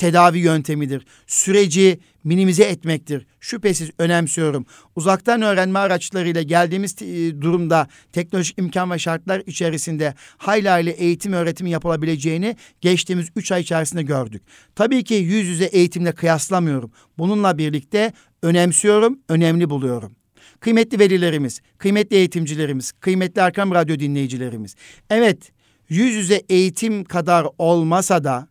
tedavi 0.01 0.39
yöntemidir. 0.39 1.05
Süreci 1.27 1.99
minimize 2.23 2.63
etmektir. 2.63 3.25
Şüphesiz 3.39 3.89
önemsiyorum. 3.97 4.65
Uzaktan 4.95 5.41
öğrenme 5.41 5.79
araçlarıyla 5.79 6.41
geldiğimiz 6.41 7.01
e, 7.01 7.41
durumda 7.41 7.87
teknolojik 8.11 8.59
imkan 8.59 8.91
ve 8.91 8.99
şartlar 8.99 9.43
içerisinde 9.45 10.13
hayli 10.37 10.69
hayli 10.69 10.89
eğitim 10.89 11.33
öğretimi 11.33 11.69
yapılabileceğini 11.69 12.55
geçtiğimiz 12.81 13.27
üç 13.35 13.51
ay 13.51 13.61
içerisinde 13.61 14.03
gördük. 14.03 14.41
Tabii 14.75 15.03
ki 15.03 15.13
yüz 15.13 15.47
yüze 15.47 15.65
eğitimle 15.65 16.11
kıyaslamıyorum. 16.11 16.91
Bununla 17.17 17.57
birlikte 17.57 18.13
önemsiyorum, 18.43 19.19
önemli 19.29 19.69
buluyorum. 19.69 20.15
Kıymetli 20.59 20.99
velilerimiz, 20.99 21.61
kıymetli 21.77 22.15
eğitimcilerimiz, 22.15 22.91
kıymetli 22.91 23.41
Erkam 23.41 23.71
Radyo 23.71 23.99
dinleyicilerimiz. 23.99 24.75
Evet, 25.09 25.51
yüz 25.89 26.15
yüze 26.15 26.41
eğitim 26.49 27.03
kadar 27.03 27.47
olmasa 27.57 28.23
da 28.23 28.50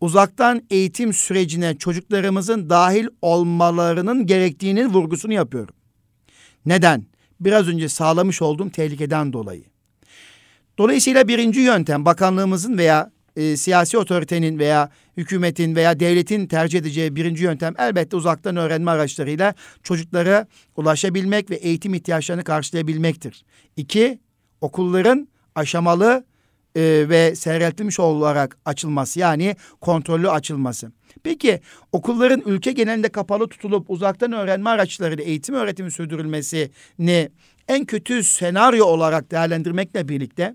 uzaktan 0.00 0.62
eğitim 0.70 1.12
sürecine 1.12 1.78
çocuklarımızın 1.78 2.70
dahil 2.70 3.06
olmalarının 3.22 4.26
gerektiğinin 4.26 4.88
vurgusunu 4.88 5.32
yapıyorum. 5.32 5.74
Neden? 6.66 7.04
Biraz 7.40 7.68
önce 7.68 7.88
sağlamış 7.88 8.42
olduğum 8.42 8.70
tehlikeden 8.70 9.32
dolayı. 9.32 9.64
Dolayısıyla 10.78 11.28
birinci 11.28 11.60
yöntem 11.60 12.04
bakanlığımızın 12.04 12.78
veya 12.78 13.10
e, 13.36 13.56
siyasi 13.56 13.98
otoritenin 13.98 14.58
veya 14.58 14.90
hükümetin 15.16 15.76
veya 15.76 16.00
devletin 16.00 16.46
tercih 16.46 16.78
edeceği 16.78 17.16
birinci 17.16 17.44
yöntem 17.44 17.74
elbette 17.78 18.16
uzaktan 18.16 18.56
öğrenme 18.56 18.90
araçlarıyla 18.90 19.54
çocuklara 19.82 20.46
ulaşabilmek 20.76 21.50
ve 21.50 21.54
eğitim 21.54 21.94
ihtiyaçlarını 21.94 22.44
karşılayabilmektir. 22.44 23.44
İki, 23.76 24.18
okulların 24.60 25.28
aşamalı 25.54 26.24
e, 26.76 27.08
ve 27.08 27.34
seyreltilmiş 27.34 28.00
olarak 28.00 28.58
açılması 28.64 29.20
yani 29.20 29.56
kontrollü 29.80 30.30
açılması. 30.30 30.92
Peki 31.22 31.60
okulların 31.92 32.42
ülke 32.46 32.72
genelinde 32.72 33.08
kapalı 33.08 33.48
tutulup 33.48 33.90
uzaktan 33.90 34.32
öğrenme 34.32 34.70
araçlarıyla 34.70 35.24
eğitim 35.24 35.54
öğretimi 35.54 35.90
sürdürülmesini 35.90 37.30
en 37.68 37.84
kötü 37.84 38.22
senaryo 38.22 38.84
olarak 38.84 39.30
değerlendirmekle 39.30 40.08
birlikte 40.08 40.54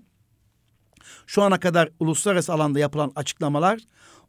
şu 1.26 1.42
ana 1.42 1.60
kadar 1.60 1.88
uluslararası 2.00 2.52
alanda 2.52 2.78
yapılan 2.78 3.12
açıklamalar 3.16 3.80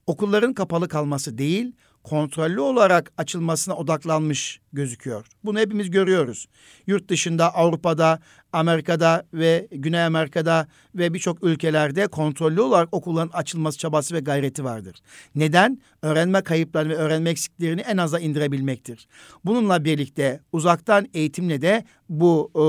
okulların 0.08 0.54
kapalı 0.54 0.88
kalması 0.88 1.38
değil, 1.38 1.72
kontrollü 2.04 2.60
olarak 2.60 3.12
açılmasına 3.18 3.76
odaklanmış 3.76 4.60
gözüküyor. 4.74 5.26
Bunu 5.44 5.60
hepimiz 5.60 5.92
görüyoruz. 5.92 6.48
Yurt 6.88 7.10
dışında, 7.10 7.56
Avrupa'da, 7.56 8.20
Amerika'da 8.54 9.26
ve 9.34 9.68
Güney 9.72 10.04
Amerika'da 10.04 10.68
ve 10.96 11.14
birçok 11.14 11.44
ülkelerde 11.44 12.08
kontrollü 12.08 12.62
olarak 12.62 12.90
okulların 12.92 13.30
açılması 13.34 13.78
çabası 13.78 14.16
ve 14.16 14.20
gayreti 14.20 14.64
vardır. 14.64 14.96
Neden? 15.36 15.82
Öğrenme 16.02 16.42
kayıplarını 16.42 16.94
ve 16.94 16.96
öğrenme 16.96 17.30
eksiklerini 17.30 17.82
en 17.82 17.98
aza 17.98 18.20
indirebilmektir. 18.20 19.08
Bununla 19.46 19.86
birlikte 19.86 20.40
uzaktan 20.52 21.08
eğitimle 21.14 21.62
de 21.62 21.84
bu 22.10 22.52
e, 22.56 22.64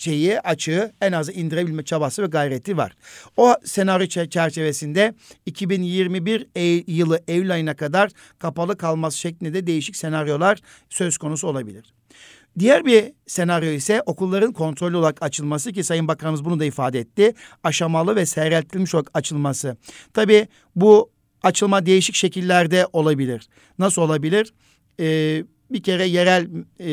şeyi 0.00 0.40
açığı 0.40 0.92
en 1.00 1.12
az 1.12 1.28
indirebilme 1.36 1.82
çabası 1.84 2.22
ve 2.22 2.26
gayreti 2.26 2.76
var. 2.76 2.92
O 3.36 3.54
senaryo 3.64 4.06
çerçevesinde 4.06 5.14
2021 5.46 6.46
e 6.56 6.62
yılı 6.92 7.20
Eylül 7.28 7.52
ayına 7.52 7.76
kadar 7.76 8.10
kapalı 8.38 8.76
kalması 8.76 9.18
şeklinde 9.18 9.66
değişik 9.66 9.96
senaryolar 9.96 10.60
söz 10.88 11.18
konusu 11.18 11.48
olabilir. 11.48 11.94
Diğer 12.58 12.84
bir 12.84 13.12
senaryo 13.26 13.70
ise 13.70 14.02
okulların 14.06 14.52
kontrollü 14.52 14.96
olarak 14.96 15.22
açılması 15.22 15.72
ki 15.72 15.84
Sayın 15.84 16.08
Bakanımız 16.08 16.44
bunu 16.44 16.60
da 16.60 16.64
ifade 16.64 17.00
etti. 17.00 17.34
Aşamalı 17.64 18.16
ve 18.16 18.26
seyreltilmiş 18.26 18.94
olarak 18.94 19.10
açılması. 19.14 19.76
Tabii 20.14 20.48
bu 20.76 21.10
açılma 21.42 21.86
değişik 21.86 22.14
şekillerde 22.14 22.86
olabilir. 22.92 23.48
Nasıl 23.78 24.02
olabilir? 24.02 24.54
Ee, 25.00 25.44
bir 25.70 25.82
kere 25.82 26.06
yerel 26.06 26.48
e, 26.78 26.88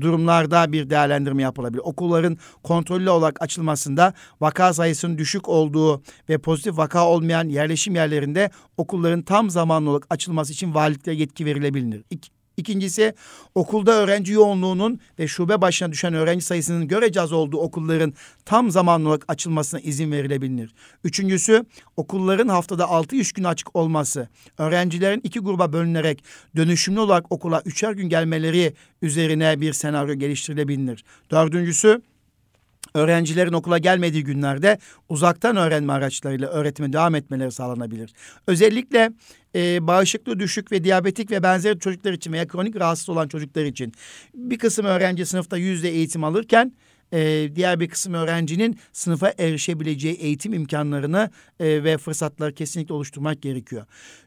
durumlarda 0.00 0.72
bir 0.72 0.90
değerlendirme 0.90 1.42
yapılabilir. 1.42 1.82
Okulların 1.84 2.38
kontrollü 2.62 3.10
olarak 3.10 3.42
açılmasında 3.42 4.14
vaka 4.40 4.72
sayısının 4.72 5.18
düşük 5.18 5.48
olduğu 5.48 6.02
ve 6.28 6.38
pozitif 6.38 6.78
vaka 6.78 7.06
olmayan 7.06 7.48
yerleşim 7.48 7.94
yerlerinde 7.94 8.50
okulların 8.76 9.22
tam 9.22 9.50
zamanlı 9.50 9.90
olarak 9.90 10.06
açılması 10.10 10.52
için 10.52 10.74
valiliklere 10.74 11.16
yetki 11.16 11.46
verilebilir. 11.46 12.02
İki, 12.10 12.30
İkincisi 12.56 13.14
okulda 13.54 13.92
öğrenci 13.92 14.32
yoğunluğunun 14.32 15.00
ve 15.18 15.28
şube 15.28 15.60
başına 15.60 15.92
düşen 15.92 16.14
öğrenci 16.14 16.44
sayısının 16.44 16.88
görece 16.88 17.20
az 17.20 17.32
olduğu 17.32 17.58
okulların 17.58 18.14
tam 18.44 18.70
zamanlı 18.70 19.08
olarak 19.08 19.24
açılmasına 19.28 19.80
izin 19.80 20.12
verilebilir. 20.12 20.74
Üçüncüsü 21.04 21.64
okulların 21.96 22.48
haftada 22.48 22.88
altı 22.88 23.16
iş 23.16 23.32
gün 23.32 23.44
açık 23.44 23.76
olması, 23.76 24.28
öğrencilerin 24.58 25.20
iki 25.24 25.40
gruba 25.40 25.72
bölünerek 25.72 26.24
dönüşümlü 26.56 27.00
olarak 27.00 27.32
okula 27.32 27.62
üçer 27.64 27.92
gün 27.92 28.08
gelmeleri 28.08 28.74
üzerine 29.02 29.60
bir 29.60 29.72
senaryo 29.72 30.14
geliştirilebilir. 30.14 31.04
Dördüncüsü 31.30 32.02
öğrencilerin 32.94 33.52
okula 33.52 33.78
gelmediği 33.78 34.24
günlerde 34.24 34.78
uzaktan 35.08 35.56
öğrenme 35.56 35.92
araçlarıyla 35.92 36.48
öğretime 36.48 36.92
devam 36.92 37.14
etmeleri 37.14 37.52
sağlanabilir. 37.52 38.12
Özellikle 38.46 39.10
e, 39.56 39.86
bağışıklığı 39.86 40.38
düşük 40.38 40.72
ve 40.72 40.84
diyabetik 40.84 41.30
ve 41.30 41.42
benzeri 41.42 41.78
çocuklar 41.78 42.12
için 42.12 42.32
veya 42.32 42.46
kronik 42.46 42.76
rahatsız 42.76 43.08
olan 43.08 43.28
çocuklar 43.28 43.64
için 43.64 43.92
bir 44.34 44.58
kısım 44.58 44.86
öğrenci 44.86 45.26
sınıfta 45.26 45.56
yüzde 45.56 45.90
eğitim 45.90 46.24
alırken 46.24 46.72
e, 47.12 47.48
diğer 47.54 47.80
bir 47.80 47.88
kısım 47.88 48.14
öğrencinin 48.14 48.78
sınıfa 48.92 49.32
erişebileceği 49.38 50.14
eğitim 50.14 50.52
imkanlarını 50.52 51.30
e, 51.60 51.84
ve 51.84 51.98
fırsatları 51.98 52.54
kesinlikle 52.54 52.94
oluşturmak 52.94 53.42
gerekiyor. 53.42 53.86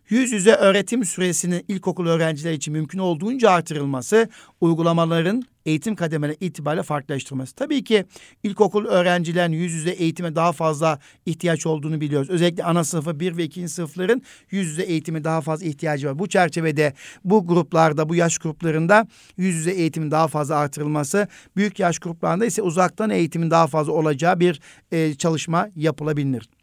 Yüz 0.10 0.32
yüze 0.32 0.52
öğretim 0.52 1.06
süresinin 1.06 1.66
ilkokul 1.68 2.08
öğrenciler 2.08 2.54
için 2.54 2.74
mümkün 2.74 3.00
olduğunca 3.00 3.52
artırılması, 3.52 4.30
uygulamaların 4.62 5.44
eğitim 5.66 5.96
kademeleri 5.96 6.38
itibariyle 6.40 6.84
farklılaştırması. 6.84 7.56
Tabii 7.56 7.84
ki 7.84 8.06
ilkokul 8.44 8.86
öğrencilerin 8.86 9.52
yüz 9.52 9.74
yüze 9.74 9.90
eğitime 9.90 10.36
daha 10.36 10.52
fazla 10.52 11.00
ihtiyaç 11.26 11.66
olduğunu 11.66 12.02
biliyoruz. 12.02 12.30
Özellikle 12.30 12.64
ana 12.64 12.84
sınıfı 12.84 13.20
bir 13.20 13.38
ve 13.38 13.44
ikinci 13.44 13.70
sınıfların 13.70 14.22
yüz 14.52 14.68
yüze 14.68 14.84
eğitime 14.84 15.24
daha 15.24 15.42
fazla 15.42 15.66
ihtiyacı 15.66 16.08
var. 16.08 16.20
Bu 16.20 16.30
çerçevede 16.30 16.94
bu 17.24 17.48
gruplarda, 17.48 18.10
bu 18.10 18.16
yaş 18.16 18.38
gruplarında 18.38 19.08
yüz 19.38 19.56
yüze 19.56 19.72
eğitimin 19.72 20.12
daha 20.12 20.28
fazla 20.28 20.56
artırılması, 20.56 21.28
büyük 21.56 21.80
yaş 21.80 22.00
gruplarında 22.00 22.46
ise 22.46 22.62
uzaktan 22.62 23.10
eğitimin 23.10 23.52
daha 23.52 23.68
fazla 23.68 23.92
olacağı 23.92 24.40
bir 24.40 24.62
e, 24.92 25.14
çalışma 25.14 25.70
yapılabilir. 25.76 26.59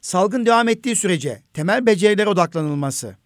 Salgın 0.00 0.46
devam 0.46 0.68
ettiği 0.68 0.96
sürece 0.96 1.42
temel 1.54 1.86
becerilere 1.86 2.28
odaklanılması, 2.28 3.16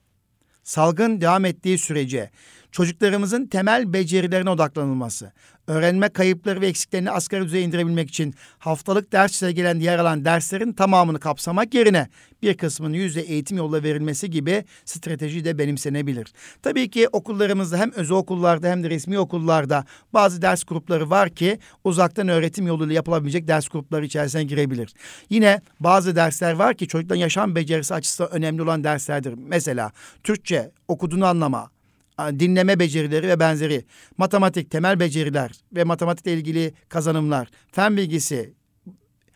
salgın 0.62 1.20
devam 1.20 1.44
ettiği 1.44 1.78
sürece 1.78 2.30
çocuklarımızın 2.74 3.46
temel 3.46 3.92
becerilerine 3.92 4.50
odaklanılması, 4.50 5.32
öğrenme 5.66 6.08
kayıpları 6.08 6.60
ve 6.60 6.66
eksiklerini 6.66 7.10
asgari 7.10 7.44
düzeye 7.44 7.64
indirebilmek 7.64 8.08
için 8.08 8.34
haftalık 8.58 9.12
ders 9.12 9.40
gelen 9.40 9.80
yer 9.80 9.98
alan 9.98 10.24
derslerin 10.24 10.72
tamamını 10.72 11.20
kapsamak 11.20 11.74
yerine 11.74 12.08
bir 12.42 12.56
kısmının 12.56 12.94
yüzde 12.94 13.20
eğitim 13.20 13.56
yolla 13.56 13.82
verilmesi 13.82 14.30
gibi 14.30 14.64
strateji 14.84 15.44
de 15.44 15.58
benimsenebilir. 15.58 16.32
Tabii 16.62 16.90
ki 16.90 17.08
okullarımızda 17.08 17.78
hem 17.78 17.92
özel 17.92 18.16
okullarda 18.16 18.68
hem 18.68 18.84
de 18.84 18.90
resmi 18.90 19.18
okullarda 19.18 19.84
bazı 20.14 20.42
ders 20.42 20.64
grupları 20.64 21.10
var 21.10 21.30
ki 21.30 21.58
uzaktan 21.84 22.28
öğretim 22.28 22.66
yoluyla 22.66 22.94
yapılabilecek 22.94 23.48
ders 23.48 23.68
grupları 23.68 24.04
içerisine 24.04 24.44
girebilir. 24.44 24.94
Yine 25.30 25.60
bazı 25.80 26.16
dersler 26.16 26.52
var 26.52 26.74
ki 26.74 26.88
çocukların 26.88 27.20
yaşam 27.20 27.54
becerisi 27.54 27.94
açısından 27.94 28.32
önemli 28.32 28.62
olan 28.62 28.84
derslerdir. 28.84 29.34
Mesela 29.36 29.92
Türkçe 30.24 30.70
okuduğunu 30.88 31.26
anlama, 31.26 31.73
dinleme 32.18 32.78
becerileri 32.78 33.28
ve 33.28 33.40
benzeri, 33.40 33.84
matematik 34.16 34.70
temel 34.70 35.00
beceriler 35.00 35.50
ve 35.72 35.84
matematikle 35.84 36.32
ilgili 36.32 36.72
kazanımlar, 36.88 37.48
fen 37.72 37.96
bilgisi, 37.96 38.54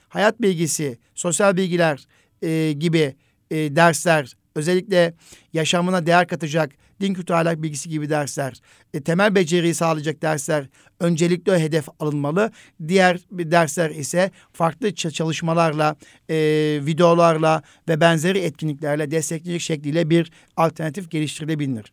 hayat 0.09 0.43
bilgisi, 0.43 0.99
sosyal 1.15 1.57
bilgiler 1.57 2.07
e, 2.43 2.73
gibi 2.73 3.17
e, 3.51 3.77
dersler, 3.77 4.37
özellikle 4.55 5.15
yaşamına 5.53 6.07
değer 6.07 6.27
katacak 6.27 6.71
din 7.01 7.15
kültürü 7.15 7.37
ahlak 7.37 7.63
bilgisi 7.63 7.89
gibi 7.89 8.11
dersler, 8.11 8.61
e, 8.95 9.01
temel 9.01 9.35
beceriyi 9.35 9.75
sağlayacak 9.75 10.23
dersler 10.23 10.67
öncelikle 11.01 11.61
hedef 11.61 11.89
alınmalı. 12.01 12.53
Diğer 12.89 13.19
dersler 13.31 13.91
ise 13.91 14.31
farklı 14.53 14.95
çalışmalarla, 14.95 15.97
e, 16.31 16.37
videolarla 16.83 17.63
ve 17.89 18.01
benzeri 18.01 18.39
etkinliklerle 18.39 19.11
destekleyecek 19.11 19.63
şekliyle 19.63 20.11
bir 20.11 20.33
alternatif 20.57 21.11
geliştirilebilir. 21.11 21.93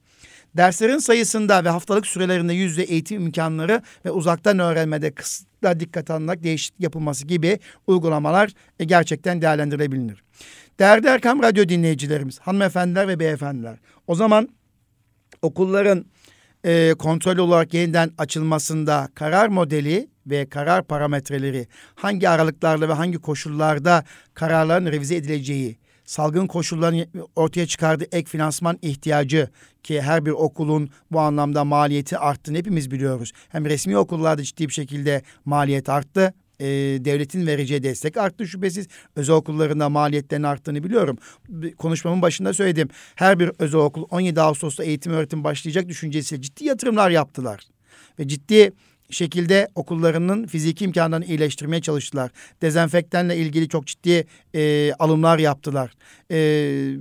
Derslerin 0.57 0.97
sayısında 0.97 1.65
ve 1.65 1.69
haftalık 1.69 2.07
sürelerinde 2.07 2.53
yüzde 2.53 2.83
eğitim 2.83 3.21
imkanları 3.21 3.81
ve 4.05 4.11
uzaktan 4.11 4.59
öğrenmede 4.59 5.11
kısıtla 5.11 5.79
dikkat 5.79 6.11
alınarak 6.11 6.43
değişiklik 6.43 6.81
yapılması 6.81 7.27
gibi 7.27 7.59
uygulamalar 7.87 8.51
e, 8.79 8.83
gerçekten 8.83 9.41
değerlendirilebilir. 9.41 10.23
Değerli 10.79 11.07
Erkam 11.07 11.43
Radyo 11.43 11.69
dinleyicilerimiz, 11.69 12.39
hanımefendiler 12.39 13.07
ve 13.07 13.19
beyefendiler. 13.19 13.77
O 14.07 14.15
zaman 14.15 14.49
okulların 15.45 16.05
e, 16.65 16.93
kontrol 16.99 17.37
olarak 17.37 17.73
yeniden 17.73 18.11
açılmasında 18.17 19.09
karar 19.15 19.47
modeli 19.47 20.09
ve 20.27 20.49
karar 20.49 20.83
parametreleri 20.83 21.67
hangi 21.95 22.29
aralıklarla 22.29 22.89
ve 22.89 22.93
hangi 22.93 23.17
koşullarda 23.17 24.03
kararların 24.33 24.91
revize 24.91 25.15
edileceği 25.15 25.77
salgın 26.05 26.47
koşulların 26.47 27.05
ortaya 27.35 27.67
çıkardığı 27.67 28.05
ek 28.11 28.29
finansman 28.29 28.79
ihtiyacı 28.81 29.49
ki 29.83 30.01
her 30.01 30.25
bir 30.25 30.31
okulun 30.31 30.89
bu 31.11 31.19
anlamda 31.19 31.63
maliyeti 31.63 32.17
arttığını 32.17 32.57
hepimiz 32.57 32.91
biliyoruz. 32.91 33.31
Hem 33.49 33.65
resmi 33.65 33.97
okullarda 33.97 34.43
ciddi 34.43 34.67
bir 34.67 34.73
şekilde 34.73 35.21
maliyet 35.45 35.89
arttı 35.89 36.33
e, 36.59 36.65
devletin 37.05 37.47
vereceği 37.47 37.83
destek 37.83 38.17
arttı 38.17 38.47
şüphesiz. 38.47 38.87
Özel 39.15 39.35
okullarında 39.35 39.89
maliyetlerin 39.89 40.43
arttığını 40.43 40.83
biliyorum. 40.83 41.17
Konuşmamın 41.77 42.21
başında 42.21 42.53
söyledim. 42.53 42.89
Her 43.15 43.39
bir 43.39 43.51
özel 43.59 43.79
okul 43.79 44.05
17 44.09 44.41
Ağustos'ta 44.41 44.83
eğitim 44.83 45.11
öğretim 45.11 45.43
başlayacak 45.43 45.87
düşüncesiyle 45.87 46.41
ciddi 46.41 46.65
yatırımlar 46.65 47.09
yaptılar. 47.09 47.61
Ve 48.19 48.27
ciddi 48.27 48.71
şekilde 49.09 49.67
okullarının 49.75 50.47
fiziki 50.47 50.85
imkanlarını 50.85 51.25
iyileştirmeye 51.25 51.81
çalıştılar. 51.81 52.31
Dezenfektanla 52.61 53.33
ilgili 53.33 53.69
çok 53.69 53.87
ciddi 53.87 54.25
e, 54.55 54.93
alımlar 54.93 55.39
yaptılar. 55.39 55.91
E, 56.31 56.37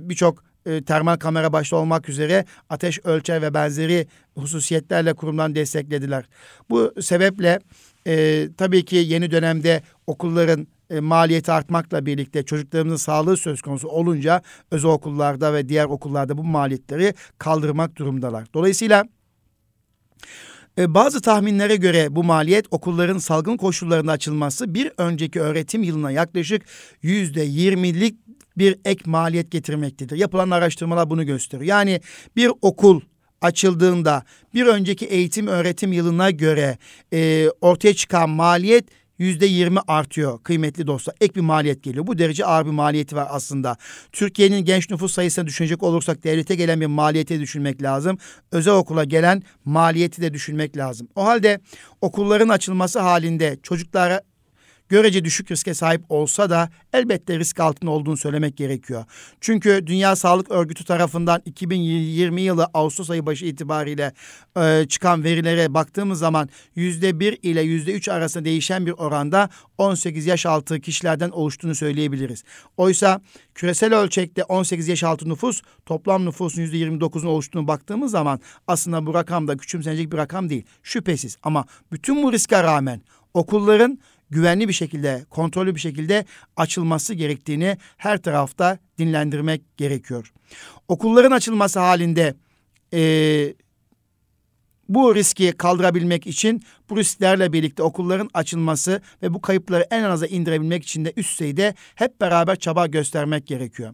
Birçok 0.09 0.43
e, 0.65 0.83
termal 0.83 1.17
kamera 1.17 1.53
başta 1.53 1.75
olmak 1.75 2.09
üzere 2.09 2.45
ateş 2.69 2.99
ölçer 3.05 3.41
ve 3.41 3.53
benzeri 3.53 4.07
hususiyetlerle 4.37 5.13
kurumdan 5.13 5.55
desteklediler. 5.55 6.25
Bu 6.69 6.93
sebeple 7.01 7.59
e, 8.07 8.47
tabii 8.57 8.85
ki 8.85 8.95
yeni 8.95 9.31
dönemde 9.31 9.81
okulların 10.07 10.67
e, 10.89 10.99
maliyeti 10.99 11.51
artmakla 11.51 12.05
birlikte 12.05 12.43
çocuklarımızın 12.43 12.97
sağlığı 12.97 13.37
söz 13.37 13.61
konusu 13.61 13.87
olunca 13.87 14.41
özel 14.71 14.91
okullarda 14.91 15.53
ve 15.53 15.69
diğer 15.69 15.85
okullarda 15.85 16.37
bu 16.37 16.43
maliyetleri 16.43 17.13
kaldırmak 17.37 17.95
durumdalar. 17.95 18.47
Dolayısıyla 18.53 19.05
e, 20.77 20.93
bazı 20.93 21.21
tahminlere 21.21 21.75
göre 21.75 22.15
bu 22.15 22.23
maliyet 22.23 22.65
okulların 22.71 23.17
salgın 23.17 23.57
koşullarında 23.57 24.11
açılması 24.11 24.73
bir 24.73 24.91
önceki 24.97 25.41
öğretim 25.41 25.83
yılına 25.83 26.11
yaklaşık 26.11 26.61
yüzde 27.01 27.41
yirmilik 27.41 28.19
bir 28.57 28.77
ek 28.85 29.03
maliyet 29.05 29.51
getirmektedir. 29.51 30.17
Yapılan 30.17 30.49
araştırmalar 30.49 31.09
bunu 31.09 31.25
gösteriyor. 31.25 31.67
Yani 31.67 32.01
bir 32.35 32.51
okul 32.61 33.01
açıldığında 33.41 34.23
bir 34.53 34.65
önceki 34.65 35.05
eğitim 35.05 35.47
öğretim 35.47 35.93
yılına 35.93 36.31
göre 36.31 36.77
e, 37.13 37.49
ortaya 37.61 37.93
çıkan 37.93 38.29
maliyet 38.29 38.85
yüzde 39.17 39.45
yirmi 39.45 39.79
artıyor 39.87 40.43
kıymetli 40.43 40.87
dostlar. 40.87 41.15
Ek 41.21 41.35
bir 41.35 41.41
maliyet 41.41 41.83
geliyor. 41.83 42.07
Bu 42.07 42.17
derece 42.17 42.45
ağır 42.45 42.65
bir 42.65 42.71
maliyeti 42.71 43.15
var 43.15 43.27
aslında. 43.29 43.77
Türkiye'nin 44.11 44.65
genç 44.65 44.89
nüfus 44.89 45.13
sayısına 45.13 45.47
düşünecek 45.47 45.83
olursak 45.83 46.23
devlete 46.23 46.55
gelen 46.55 46.81
bir 46.81 46.85
maliyeti 46.85 47.39
düşünmek 47.39 47.83
lazım. 47.83 48.17
Özel 48.51 48.73
okula 48.73 49.03
gelen 49.03 49.43
maliyeti 49.65 50.21
de 50.21 50.33
düşünmek 50.33 50.77
lazım. 50.77 51.07
O 51.15 51.25
halde 51.25 51.59
okulların 52.01 52.49
açılması 52.49 52.99
halinde 52.99 53.57
çocuklara 53.63 54.21
görece 54.89 55.25
düşük 55.25 55.51
riske 55.51 55.73
sahip 55.73 56.01
olsa 56.09 56.49
da 56.49 56.69
elbette 56.93 57.39
risk 57.39 57.59
altında 57.59 57.91
olduğunu 57.91 58.17
söylemek 58.17 58.57
gerekiyor. 58.57 59.05
Çünkü 59.41 59.83
Dünya 59.87 60.15
Sağlık 60.15 60.51
Örgütü 60.51 60.85
tarafından 60.85 61.41
2020 61.45 62.41
yılı 62.41 62.67
Ağustos 62.73 63.09
ayı 63.09 63.25
başı 63.25 63.45
itibariyle 63.45 64.13
e, 64.57 64.85
çıkan 64.89 65.23
verilere 65.23 65.73
baktığımız 65.73 66.19
zaman 66.19 66.49
yüzde 66.75 67.19
bir 67.19 67.39
ile 67.43 67.61
yüzde 67.61 67.93
üç 67.93 68.09
arasında 68.09 68.45
değişen 68.45 68.85
bir 68.85 68.91
oranda 68.91 69.49
18 69.77 70.25
yaş 70.25 70.45
altı 70.45 70.79
kişilerden 70.79 71.29
oluştuğunu 71.29 71.75
söyleyebiliriz. 71.75 72.43
Oysa 72.77 73.21
küresel 73.55 73.95
ölçekte 73.99 74.43
18 74.43 74.87
yaş 74.87 75.03
altı 75.03 75.29
nüfus 75.29 75.61
toplam 75.85 76.25
nüfusun 76.25 76.61
yüzde 76.61 76.77
29'un 76.77 77.25
oluştuğunu 77.25 77.67
baktığımız 77.67 78.11
zaman 78.11 78.39
aslında 78.67 79.05
bu 79.05 79.13
rakam 79.13 79.47
da 79.47 79.57
küçümsenecek 79.57 80.11
bir 80.11 80.17
rakam 80.17 80.49
değil. 80.49 80.63
Şüphesiz 80.83 81.37
ama 81.43 81.65
bütün 81.91 82.23
bu 82.23 82.33
riske 82.33 82.63
rağmen 82.63 83.01
okulların 83.33 83.99
güvenli 84.29 84.67
bir 84.67 84.73
şekilde, 84.73 85.25
kontrollü 85.29 85.75
bir 85.75 85.79
şekilde 85.79 86.25
açılması 86.57 87.13
gerektiğini 87.13 87.77
her 87.97 88.17
tarafta 88.17 88.77
dinlendirmek 88.97 89.77
gerekiyor. 89.77 90.33
Okulların 90.87 91.31
açılması 91.31 91.79
halinde 91.79 92.35
e, 92.93 93.53
bu 94.89 95.15
riski 95.15 95.51
kaldırabilmek 95.51 96.27
için 96.27 96.63
bu 96.89 96.97
risklerle 96.97 97.53
birlikte 97.53 97.83
okulların 97.83 98.29
açılması 98.33 99.01
ve 99.21 99.33
bu 99.33 99.41
kayıpları 99.41 99.87
en 99.91 100.03
aza 100.03 100.27
indirebilmek 100.27 100.83
için 100.83 101.05
de 101.05 101.13
üst 101.15 101.39
düzeyde 101.39 101.75
hep 101.95 102.21
beraber 102.21 102.55
çaba 102.55 102.87
göstermek 102.87 103.47
gerekiyor. 103.47 103.93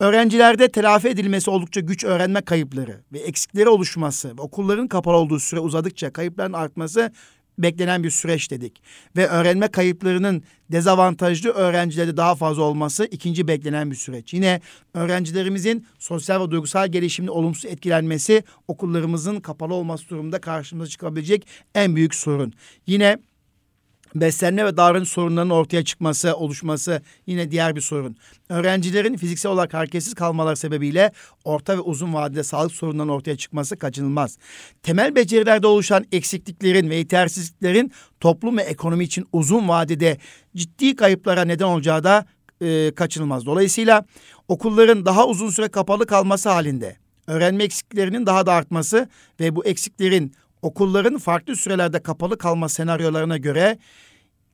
Öğrencilerde 0.00 0.68
telafi 0.68 1.08
edilmesi 1.08 1.50
oldukça 1.50 1.80
güç 1.80 2.04
öğrenme 2.04 2.40
kayıpları 2.40 3.00
ve 3.12 3.18
eksikleri 3.18 3.68
oluşması 3.68 4.36
ve 4.36 4.40
okulların 4.42 4.88
kapalı 4.88 5.16
olduğu 5.16 5.40
süre 5.40 5.60
uzadıkça 5.60 6.12
kayıpların 6.12 6.52
artması 6.52 7.12
beklenen 7.58 8.02
bir 8.02 8.10
süreç 8.10 8.50
dedik. 8.50 8.82
Ve 9.16 9.26
öğrenme 9.26 9.68
kayıplarının 9.68 10.42
dezavantajlı 10.72 11.50
öğrencilerde 11.50 12.16
daha 12.16 12.34
fazla 12.34 12.62
olması 12.62 13.04
ikinci 13.04 13.48
beklenen 13.48 13.90
bir 13.90 13.96
süreç. 13.96 14.34
Yine 14.34 14.60
öğrencilerimizin 14.94 15.86
sosyal 15.98 16.46
ve 16.46 16.50
duygusal 16.50 16.88
gelişimini 16.88 17.30
olumsuz 17.30 17.64
etkilenmesi 17.64 18.42
okullarımızın 18.68 19.40
kapalı 19.40 19.74
olması 19.74 20.08
durumunda 20.08 20.40
karşımıza 20.40 20.90
çıkabilecek 20.90 21.46
en 21.74 21.96
büyük 21.96 22.14
sorun. 22.14 22.52
Yine 22.86 23.18
beslenme 24.14 24.64
ve 24.64 24.76
davranış 24.76 25.08
sorunlarının 25.08 25.50
ortaya 25.50 25.84
çıkması, 25.84 26.36
oluşması 26.36 27.02
yine 27.26 27.50
diğer 27.50 27.76
bir 27.76 27.80
sorun. 27.80 28.16
Öğrencilerin 28.48 29.16
fiziksel 29.16 29.52
olarak 29.52 29.74
hareketsiz 29.74 30.14
kalmaları 30.14 30.56
sebebiyle 30.56 31.12
orta 31.44 31.76
ve 31.76 31.80
uzun 31.80 32.14
vadede 32.14 32.42
sağlık 32.42 32.72
sorunlarının 32.72 33.12
ortaya 33.12 33.36
çıkması 33.36 33.78
kaçınılmaz. 33.78 34.38
Temel 34.82 35.16
becerilerde 35.16 35.66
oluşan 35.66 36.04
eksikliklerin 36.12 36.90
ve 36.90 36.96
yetersizliklerin 36.96 37.92
toplum 38.20 38.56
ve 38.56 38.62
ekonomi 38.62 39.04
için 39.04 39.26
uzun 39.32 39.68
vadede 39.68 40.18
ciddi 40.56 40.96
kayıplara 40.96 41.44
neden 41.44 41.64
olacağı 41.64 42.04
da 42.04 42.26
e, 42.60 42.94
kaçınılmaz. 42.94 43.46
Dolayısıyla 43.46 44.04
okulların 44.48 45.06
daha 45.06 45.26
uzun 45.26 45.50
süre 45.50 45.68
kapalı 45.68 46.06
kalması 46.06 46.48
halinde 46.48 46.96
öğrenme 47.26 47.64
eksikliklerinin 47.64 48.26
daha 48.26 48.46
da 48.46 48.52
artması 48.52 49.08
ve 49.40 49.56
bu 49.56 49.64
eksiklerin 49.64 50.32
okulların 50.62 51.18
farklı 51.18 51.56
sürelerde 51.56 52.02
kapalı 52.02 52.38
kalma 52.38 52.68
senaryolarına 52.68 53.36
göre 53.36 53.78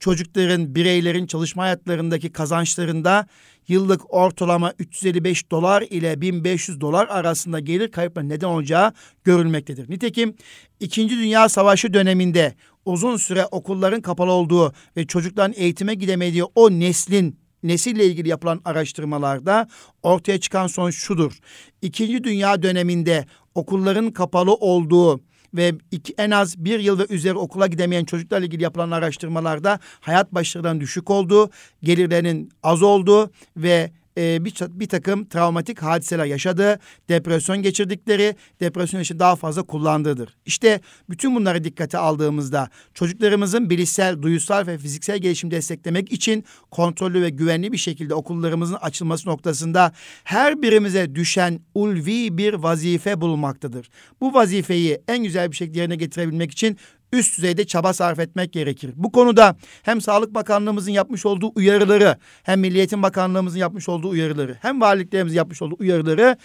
çocukların, 0.03 0.75
bireylerin 0.75 1.27
çalışma 1.27 1.62
hayatlarındaki 1.62 2.33
kazançlarında 2.33 3.27
yıllık 3.69 4.15
ortalama 4.15 4.73
355 4.79 5.51
dolar 5.51 5.83
ile 5.83 6.21
1500 6.21 6.81
dolar 6.81 7.09
arasında 7.09 7.61
gelir 7.61 7.91
kayıpları 7.91 8.29
neden 8.29 8.47
olacağı 8.47 8.93
görülmektedir. 9.25 9.91
Nitekim 9.91 10.35
İkinci 10.81 11.17
Dünya 11.17 11.49
Savaşı 11.49 11.95
döneminde 11.95 12.55
uzun 12.85 13.17
süre 13.17 13.47
okulların 13.47 14.01
kapalı 14.01 14.33
olduğu 14.33 14.73
ve 14.97 15.07
çocukların 15.07 15.55
eğitime 15.57 15.95
gidemediği 15.95 16.45
o 16.45 16.71
neslin 16.71 17.38
nesille 17.62 18.07
ilgili 18.07 18.29
yapılan 18.29 18.61
araştırmalarda 18.65 19.69
ortaya 20.03 20.41
çıkan 20.41 20.67
sonuç 20.67 20.97
şudur. 20.97 21.38
İkinci 21.83 22.25
Dünya 22.25 22.62
döneminde 22.62 23.27
okulların 23.55 24.11
kapalı 24.11 24.55
olduğu 24.55 25.21
ve 25.55 25.73
iki, 25.91 26.15
en 26.19 26.31
az 26.31 26.65
bir 26.65 26.81
yıl 26.81 26.99
ve 26.99 27.07
üzeri 27.11 27.35
okula 27.35 27.67
gidemeyen 27.67 28.05
çocuklarla 28.05 28.47
ilgili 28.47 28.62
yapılan 28.62 28.91
araştırmalarda 28.91 29.79
hayat 30.01 30.35
başarılarının 30.35 30.81
düşük 30.81 31.11
olduğu, 31.11 31.51
gelirlerinin 31.83 32.51
az 32.62 32.83
olduğu 32.83 33.31
ve 33.57 33.91
e, 34.18 34.44
bir, 34.44 34.55
bir 34.70 34.88
takım 34.88 35.25
travmatik 35.25 35.83
hadiseler 35.83 36.25
yaşadığı, 36.25 36.79
depresyon 37.09 37.62
geçirdikleri, 37.62 38.37
depresyon 38.61 39.01
için 39.01 39.18
daha 39.18 39.37
fazla 39.37 39.62
kullandığıdır. 39.62 40.37
İşte 40.46 40.81
bütün 41.11 41.35
bunları 41.35 41.64
dikkate 41.64 41.98
aldığımızda 41.98 42.68
çocuklarımızın 42.94 43.70
bilişsel, 43.70 44.22
duyusal 44.22 44.66
ve 44.66 44.79
fiziksel 44.79 45.18
gelişim 45.18 45.51
desteklemek 45.51 46.12
için 46.12 46.44
kontrollü 46.70 47.22
ve 47.22 47.31
güvenli 47.31 47.72
bir 47.72 47.77
şekilde 47.77 48.14
okullarımızın 48.14 48.79
açılması 48.81 49.29
noktasında 49.29 49.92
her 50.25 50.62
birimize 50.62 51.14
düşen 51.14 51.61
ulvi 51.75 52.38
bir 52.38 52.55
vazife 52.55 53.20
bulunmaktadır. 53.20 53.90
Bu 54.20 54.35
vazifeyi 54.35 55.01
en 55.09 55.22
güzel 55.22 55.51
bir 55.51 55.57
şekilde 55.57 55.79
yerine 55.79 55.96
getirebilmek 55.96 56.51
için 56.51 56.77
üst 57.12 57.38
düzeyde 57.38 57.66
çaba 57.66 57.92
sarf 57.92 58.18
etmek 58.18 58.53
gerekir. 58.53 58.90
Bu 58.96 59.12
konuda 59.12 59.57
hem 59.83 60.01
Sağlık 60.01 60.35
Bakanlığımızın 60.35 60.92
yapmış 60.92 61.27
olduğu 61.27 61.53
uyarıları, 61.55 62.16
hem 62.42 62.61
Milli 62.61 62.79
Eğitim 62.79 63.03
Bakanlığımızın 63.03 63.59
yapmış 63.59 63.88
olduğu 63.88 64.09
uyarıları, 64.09 64.59
hem 64.62 64.81
valiliklerimizin 64.81 65.37
yapmış 65.37 65.62
olduğu 65.62 65.77
uyarıları 65.79 66.37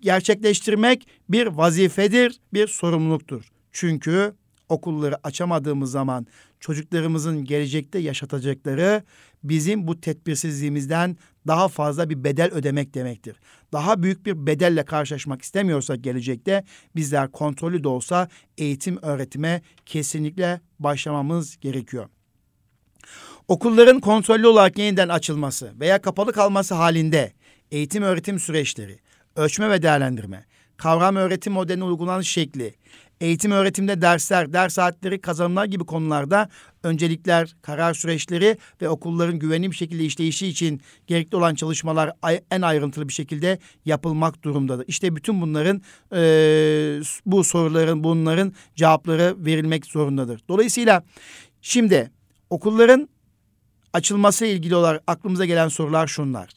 gerçekleştirmek 0.00 1.08
bir 1.28 1.46
vazifedir, 1.46 2.40
bir 2.52 2.66
sorumluluktur. 2.66 3.50
Çünkü 3.72 4.34
okulları 4.68 5.16
açamadığımız 5.26 5.90
zaman 5.90 6.26
çocuklarımızın 6.60 7.44
gelecekte 7.44 7.98
yaşatacakları 7.98 9.02
bizim 9.44 9.86
bu 9.86 10.00
tedbirsizliğimizden 10.00 11.16
daha 11.46 11.68
fazla 11.68 12.10
bir 12.10 12.24
bedel 12.24 12.50
ödemek 12.52 12.94
demektir. 12.94 13.36
Daha 13.72 14.02
büyük 14.02 14.26
bir 14.26 14.46
bedelle 14.46 14.84
karşılaşmak 14.84 15.42
istemiyorsak 15.42 16.04
gelecekte 16.04 16.64
bizler 16.96 17.32
kontrollü 17.32 17.84
de 17.84 17.88
olsa 17.88 18.28
eğitim 18.58 18.98
öğretime 19.02 19.62
kesinlikle 19.86 20.60
başlamamız 20.78 21.56
gerekiyor. 21.60 22.08
Okulların 23.48 24.00
kontrollü 24.00 24.46
olarak 24.46 24.78
yeniden 24.78 25.08
açılması 25.08 25.72
veya 25.80 26.02
kapalı 26.02 26.32
kalması 26.32 26.74
halinde 26.74 27.32
eğitim 27.70 28.02
öğretim 28.02 28.38
süreçleri, 28.38 28.98
ölçme 29.36 29.70
ve 29.70 29.82
değerlendirme, 29.82 30.44
kavram 30.76 31.16
öğretim 31.16 31.52
modelinin 31.52 31.84
uygulanış 31.84 32.28
şekli, 32.28 32.74
eğitim 33.20 33.50
öğretimde 33.50 34.00
dersler, 34.00 34.52
ders 34.52 34.74
saatleri, 34.74 35.20
kazanımlar 35.20 35.64
gibi 35.64 35.84
konularda 35.84 36.48
öncelikler, 36.82 37.56
karar 37.62 37.94
süreçleri 37.94 38.58
ve 38.82 38.88
okulların 38.88 39.38
güvenli 39.38 39.70
bir 39.70 39.76
şekilde 39.76 40.04
işleyişi 40.04 40.46
için 40.46 40.80
gerekli 41.06 41.36
olan 41.36 41.54
çalışmalar 41.54 42.12
en 42.50 42.62
ayrıntılı 42.62 43.08
bir 43.08 43.12
şekilde 43.12 43.58
yapılmak 43.84 44.42
durumdadır. 44.42 44.84
İşte 44.88 45.16
bütün 45.16 45.40
bunların 45.40 45.82
e, 46.12 46.20
bu 47.26 47.44
soruların, 47.44 48.04
bunların 48.04 48.52
cevapları 48.74 49.34
verilmek 49.38 49.86
zorundadır. 49.86 50.40
Dolayısıyla 50.48 51.02
şimdi 51.62 52.10
okulların 52.50 53.08
açılması 53.92 54.46
ile 54.46 54.52
ilgili 54.52 54.76
olarak 54.76 55.02
aklımıza 55.06 55.44
gelen 55.44 55.68
sorular 55.68 56.06
şunlar. 56.06 56.48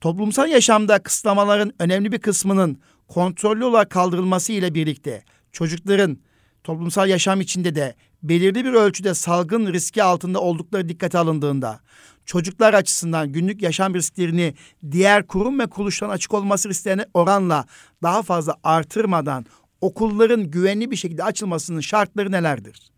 Toplumsal 0.00 0.48
yaşamda 0.48 0.98
kısıtlamaların 0.98 1.72
önemli 1.78 2.12
bir 2.12 2.18
kısmının 2.18 2.78
kontrollü 3.08 3.64
olarak 3.64 3.90
kaldırılması 3.90 4.52
ile 4.52 4.74
birlikte 4.74 5.22
çocukların 5.52 6.18
toplumsal 6.64 7.08
yaşam 7.08 7.40
içinde 7.40 7.74
de 7.74 7.94
belirli 8.22 8.64
bir 8.64 8.72
ölçüde 8.72 9.14
salgın 9.14 9.72
riski 9.72 10.02
altında 10.02 10.40
oldukları 10.40 10.88
dikkate 10.88 11.18
alındığında 11.18 11.80
çocuklar 12.26 12.74
açısından 12.74 13.32
günlük 13.32 13.62
yaşam 13.62 13.94
risklerini 13.94 14.54
diğer 14.90 15.26
kurum 15.26 15.58
ve 15.58 15.66
kuruluşların 15.66 16.14
açık 16.14 16.34
olması 16.34 16.68
risklerine 16.68 17.06
oranla 17.14 17.66
daha 18.02 18.22
fazla 18.22 18.56
artırmadan 18.64 19.46
okulların 19.80 20.50
güvenli 20.50 20.90
bir 20.90 20.96
şekilde 20.96 21.24
açılmasının 21.24 21.80
şartları 21.80 22.32
nelerdir? 22.32 22.90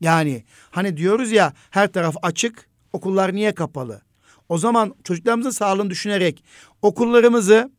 Yani 0.00 0.44
hani 0.70 0.96
diyoruz 0.96 1.32
ya 1.32 1.52
her 1.70 1.92
taraf 1.92 2.14
açık, 2.22 2.68
okullar 2.92 3.34
niye 3.34 3.54
kapalı? 3.54 4.02
O 4.48 4.58
zaman 4.58 4.94
çocuklarımızın 5.04 5.50
sağlığını 5.50 5.90
düşünerek 5.90 6.44
okullarımızı 6.82 7.70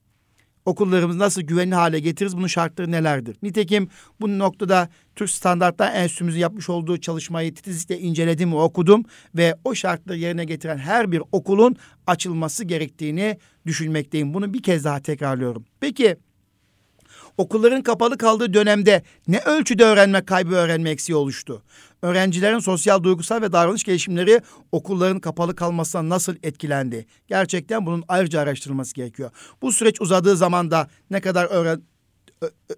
okullarımızı 0.65 1.19
nasıl 1.19 1.41
güvenli 1.41 1.75
hale 1.75 1.99
getiririz? 1.99 2.37
Bunun 2.37 2.47
şartları 2.47 2.91
nelerdir? 2.91 3.37
Nitekim 3.41 3.89
bu 4.21 4.39
noktada 4.39 4.89
Türk 5.15 5.29
Standartlar 5.29 5.95
Enstitümüzün 5.95 6.39
yapmış 6.39 6.69
olduğu 6.69 6.97
çalışmayı 6.97 7.53
titizlikle 7.55 7.99
inceledim 7.99 8.51
ve 8.51 8.55
okudum 8.55 9.05
ve 9.35 9.55
o 9.63 9.75
şartları 9.75 10.17
yerine 10.17 10.45
getiren 10.45 10.77
her 10.77 11.11
bir 11.11 11.21
okulun 11.31 11.75
açılması 12.07 12.63
gerektiğini 12.63 13.37
düşünmekteyim. 13.65 14.33
Bunu 14.33 14.53
bir 14.53 14.63
kez 14.63 14.83
daha 14.83 14.99
tekrarlıyorum. 14.99 15.65
Peki 15.79 16.17
okulların 17.37 17.81
kapalı 17.81 18.17
kaldığı 18.17 18.53
dönemde 18.53 19.03
ne 19.27 19.39
ölçüde 19.39 19.83
öğrenme 19.83 20.25
kaybı 20.25 20.55
öğrenme 20.55 20.89
eksiği 20.89 21.15
oluştu? 21.15 21.63
Öğrencilerin 22.01 22.59
sosyal, 22.59 23.03
duygusal 23.03 23.41
ve 23.41 23.51
davranış 23.51 23.83
gelişimleri 23.83 24.41
okulların 24.71 25.19
kapalı 25.19 25.55
kalmasına 25.55 26.09
nasıl 26.09 26.35
etkilendi? 26.43 27.05
Gerçekten 27.27 27.85
bunun 27.85 28.03
ayrıca 28.07 28.39
araştırılması 28.39 28.95
gerekiyor. 28.95 29.31
Bu 29.61 29.71
süreç 29.71 30.01
uzadığı 30.01 30.37
zaman 30.37 30.71
da 30.71 30.87
ne 31.09 31.21
kadar 31.21 31.45
öğren 31.45 31.81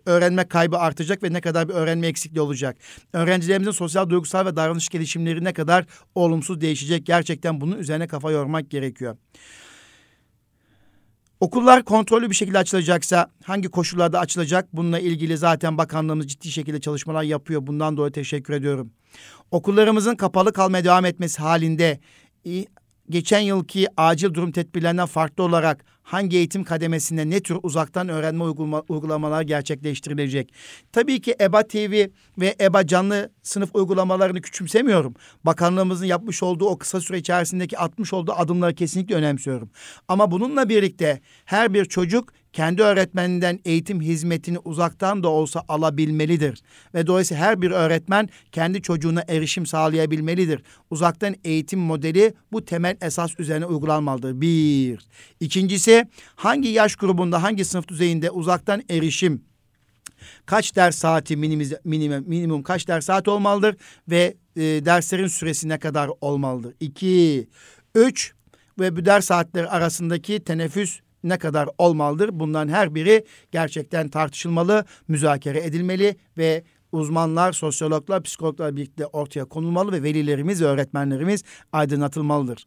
öğrenme 0.06 0.48
kaybı 0.48 0.78
artacak 0.78 1.24
ve 1.24 1.34
ne 1.34 1.42
kadar 1.42 1.70
bir 1.70 1.74
öğrenme 1.74 2.08
eksikliği 2.08 2.42
olacak. 2.42 2.78
Öğrencilerimizin 3.14 3.72
sosyal, 3.72 4.10
duygusal 4.10 4.46
ve 4.46 4.56
davranış 4.56 4.90
gelişimleri 4.90 5.44
ne 5.44 5.54
kadar 5.54 5.86
olumsuz 6.16 6.62
değişecek. 6.62 7.06
Gerçekten 7.06 7.62
bunun 7.62 7.78
üzerine 7.78 8.08
kafa 8.08 8.32
yormak 8.32 8.70
gerekiyor. 8.70 9.18
Okullar 11.40 11.84
kontrollü 11.84 12.30
bir 12.30 12.36
şekilde 12.36 12.58
açılacaksa 12.58 13.32
hangi 13.44 13.68
koşullarda 13.68 14.20
açılacak? 14.20 14.68
Bununla 14.74 15.00
ilgili 15.00 15.38
zaten 15.38 15.78
bakanlığımız 15.78 16.28
ciddi 16.28 16.52
şekilde 16.52 16.80
çalışmalar 16.80 17.24
yapıyor. 17.24 17.68
Bundan 17.68 17.98
dolayı 17.98 18.12
teşekkür 18.12 18.54
ediyorum. 18.54 18.92
Okullarımızın 19.52 20.16
kapalı 20.16 20.54
kalmaya 20.54 20.84
devam 20.84 21.06
etmesi 21.06 21.42
halinde 21.42 22.00
geçen 23.10 23.40
yılki 23.40 23.88
acil 23.98 24.34
durum 24.34 24.52
tedbirlerinden 24.52 25.06
farklı 25.06 25.44
olarak 25.44 25.86
hangi 26.06 26.38
eğitim 26.38 26.64
kademesinde 26.64 27.30
ne 27.30 27.40
tür 27.40 27.58
uzaktan 27.64 28.10
öğrenme 28.10 28.44
uygulama, 28.44 28.84
uygulamalar 28.90 29.42
gerçekleştirilecek? 29.42 30.54
Tabii 30.92 31.22
ki 31.22 31.36
EBA 31.42 31.64
TV 31.68 32.08
ve 32.38 32.56
EBA 32.62 32.88
canlı 32.88 33.30
sınıf 33.44 33.76
uygulamalarını 33.76 34.42
küçümsemiyorum. 34.42 35.14
Bakanlığımızın 35.44 36.06
yapmış 36.06 36.44
olduğu 36.44 36.66
o 36.66 36.78
kısa 36.78 37.02
süre 37.02 37.18
içerisindeki 37.18 37.78
atmış 37.78 38.14
olduğu 38.14 38.34
adımları 38.34 38.76
kesinlikle 38.76 39.16
önemsiyorum. 39.16 39.70
Ama 40.08 40.32
bununla 40.32 40.70
birlikte 40.70 41.22
her 41.46 41.74
bir 41.74 41.86
çocuk 41.86 42.34
kendi 42.56 42.82
öğretmeninden 42.84 43.60
eğitim 43.66 44.02
hizmetini 44.02 44.60
uzaktan 44.60 45.24
da 45.24 45.30
olsa 45.30 45.64
alabilmelidir. 45.68 46.62
Ve 46.94 47.08
dolayısıyla 47.08 47.44
her 47.44 47.62
bir 47.62 47.72
öğretmen 47.72 48.30
kendi 48.52 48.82
çocuğuna 48.82 49.24
erişim 49.28 49.66
sağlayabilmelidir. 49.66 50.62
Uzaktan 50.90 51.36
eğitim 51.44 51.80
modeli 51.80 52.34
bu 52.52 52.66
temel 52.66 52.98
esas 53.02 53.40
üzerine 53.40 53.66
uygulanmalıdır. 53.66 54.42
Bir. 54.42 55.00
İkincisi 55.40 56.06
hangi 56.36 56.70
yaş 56.70 56.96
grubunda 56.96 57.44
hangi 57.44 57.66
sınıf 57.66 57.88
düzeyinde 57.88 58.32
uzaktan 58.32 58.84
erişim 58.90 59.42
kaç 60.46 60.76
ders 60.76 60.96
saati 60.96 61.38
minimiz, 61.38 61.74
minimum, 61.84 62.24
minimum 62.28 62.64
kaç 62.64 62.88
ders 62.88 63.06
saat 63.06 63.28
olmalıdır 63.28 63.76
ve 64.10 64.36
e, 64.56 64.62
derslerin 64.62 65.28
süresi 65.28 65.70
ne 65.70 65.80
kadar 65.80 66.10
olmalıdır? 66.22 66.74
İki, 66.80 67.48
üç 67.96 68.34
ve 68.80 68.96
bu 68.96 69.06
ders 69.06 69.26
saatleri 69.26 69.68
arasındaki 69.68 70.44
teneffüs 70.44 71.00
ne 71.26 71.38
kadar 71.38 71.70
olmalıdır? 71.78 72.30
Bunların 72.34 72.74
her 72.74 72.96
biri 72.96 73.26
gerçekten 73.52 74.10
tartışılmalı, 74.10 74.86
müzakere 75.08 75.60
edilmeli 75.60 76.16
ve 76.38 76.64
uzmanlar, 76.92 77.54
sosyologlar, 77.54 78.24
psikologlar 78.24 78.76
birlikte 78.76 79.06
ortaya 79.06 79.46
konulmalı 79.46 79.92
ve 79.92 80.04
velilerimiz 80.04 80.62
ve 80.62 80.66
öğretmenlerimiz 80.66 81.44
aydınlatılmalıdır. 81.72 82.66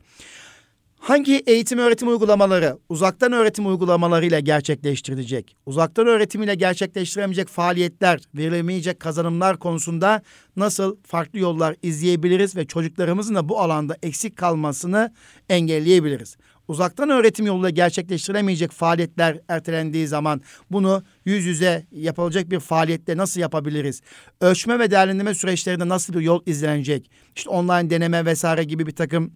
Hangi 0.98 1.42
eğitim 1.46 1.78
öğretim 1.78 2.08
uygulamaları 2.08 2.78
uzaktan 2.88 3.32
öğretim 3.32 3.66
uygulamalarıyla 3.66 4.40
gerçekleştirilecek? 4.40 5.56
Uzaktan 5.66 6.06
öğretimiyle 6.06 6.54
gerçekleştiremeyecek 6.54 7.48
faaliyetler, 7.48 8.20
verilemeyecek 8.34 9.00
kazanımlar 9.00 9.58
konusunda 9.58 10.22
nasıl 10.56 10.96
farklı 11.06 11.38
yollar 11.38 11.76
izleyebiliriz 11.82 12.56
ve 12.56 12.66
çocuklarımızın 12.66 13.34
da 13.34 13.48
bu 13.48 13.60
alanda 13.60 13.96
eksik 14.02 14.36
kalmasını 14.36 15.12
engelleyebiliriz? 15.48 16.36
Uzaktan 16.68 17.10
öğretim 17.10 17.46
yoluyla 17.46 17.70
gerçekleştiremeyecek 17.70 18.70
faaliyetler 18.70 19.40
ertelendiği 19.48 20.06
zaman 20.06 20.40
bunu 20.70 21.02
yüz 21.24 21.44
yüze 21.44 21.86
yapılacak 21.92 22.50
bir 22.50 22.60
faaliyette 22.60 23.16
nasıl 23.16 23.40
yapabiliriz? 23.40 24.00
Ölçme 24.40 24.78
ve 24.78 24.90
değerlendirme 24.90 25.34
süreçlerinde 25.34 25.88
nasıl 25.88 26.14
bir 26.14 26.20
yol 26.20 26.42
izlenecek? 26.46 27.10
İşte 27.36 27.50
online 27.50 27.90
deneme 27.90 28.24
vesaire 28.24 28.64
gibi 28.64 28.86
bir 28.86 28.96
takım 28.96 29.32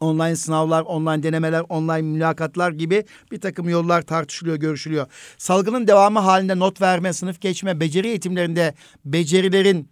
online 0.00 0.36
sınavlar, 0.36 0.82
online 0.82 1.22
denemeler, 1.22 1.62
online 1.68 2.02
mülakatlar 2.02 2.72
gibi 2.72 3.04
bir 3.32 3.40
takım 3.40 3.68
yollar 3.68 4.02
tartışılıyor, 4.02 4.56
görüşülüyor. 4.56 5.06
Salgının 5.38 5.86
devamı 5.86 6.18
halinde 6.18 6.58
not 6.58 6.80
verme, 6.80 7.12
sınıf 7.12 7.40
geçme, 7.40 7.80
beceri 7.80 8.08
eğitimlerinde 8.08 8.74
becerilerin 9.04 9.88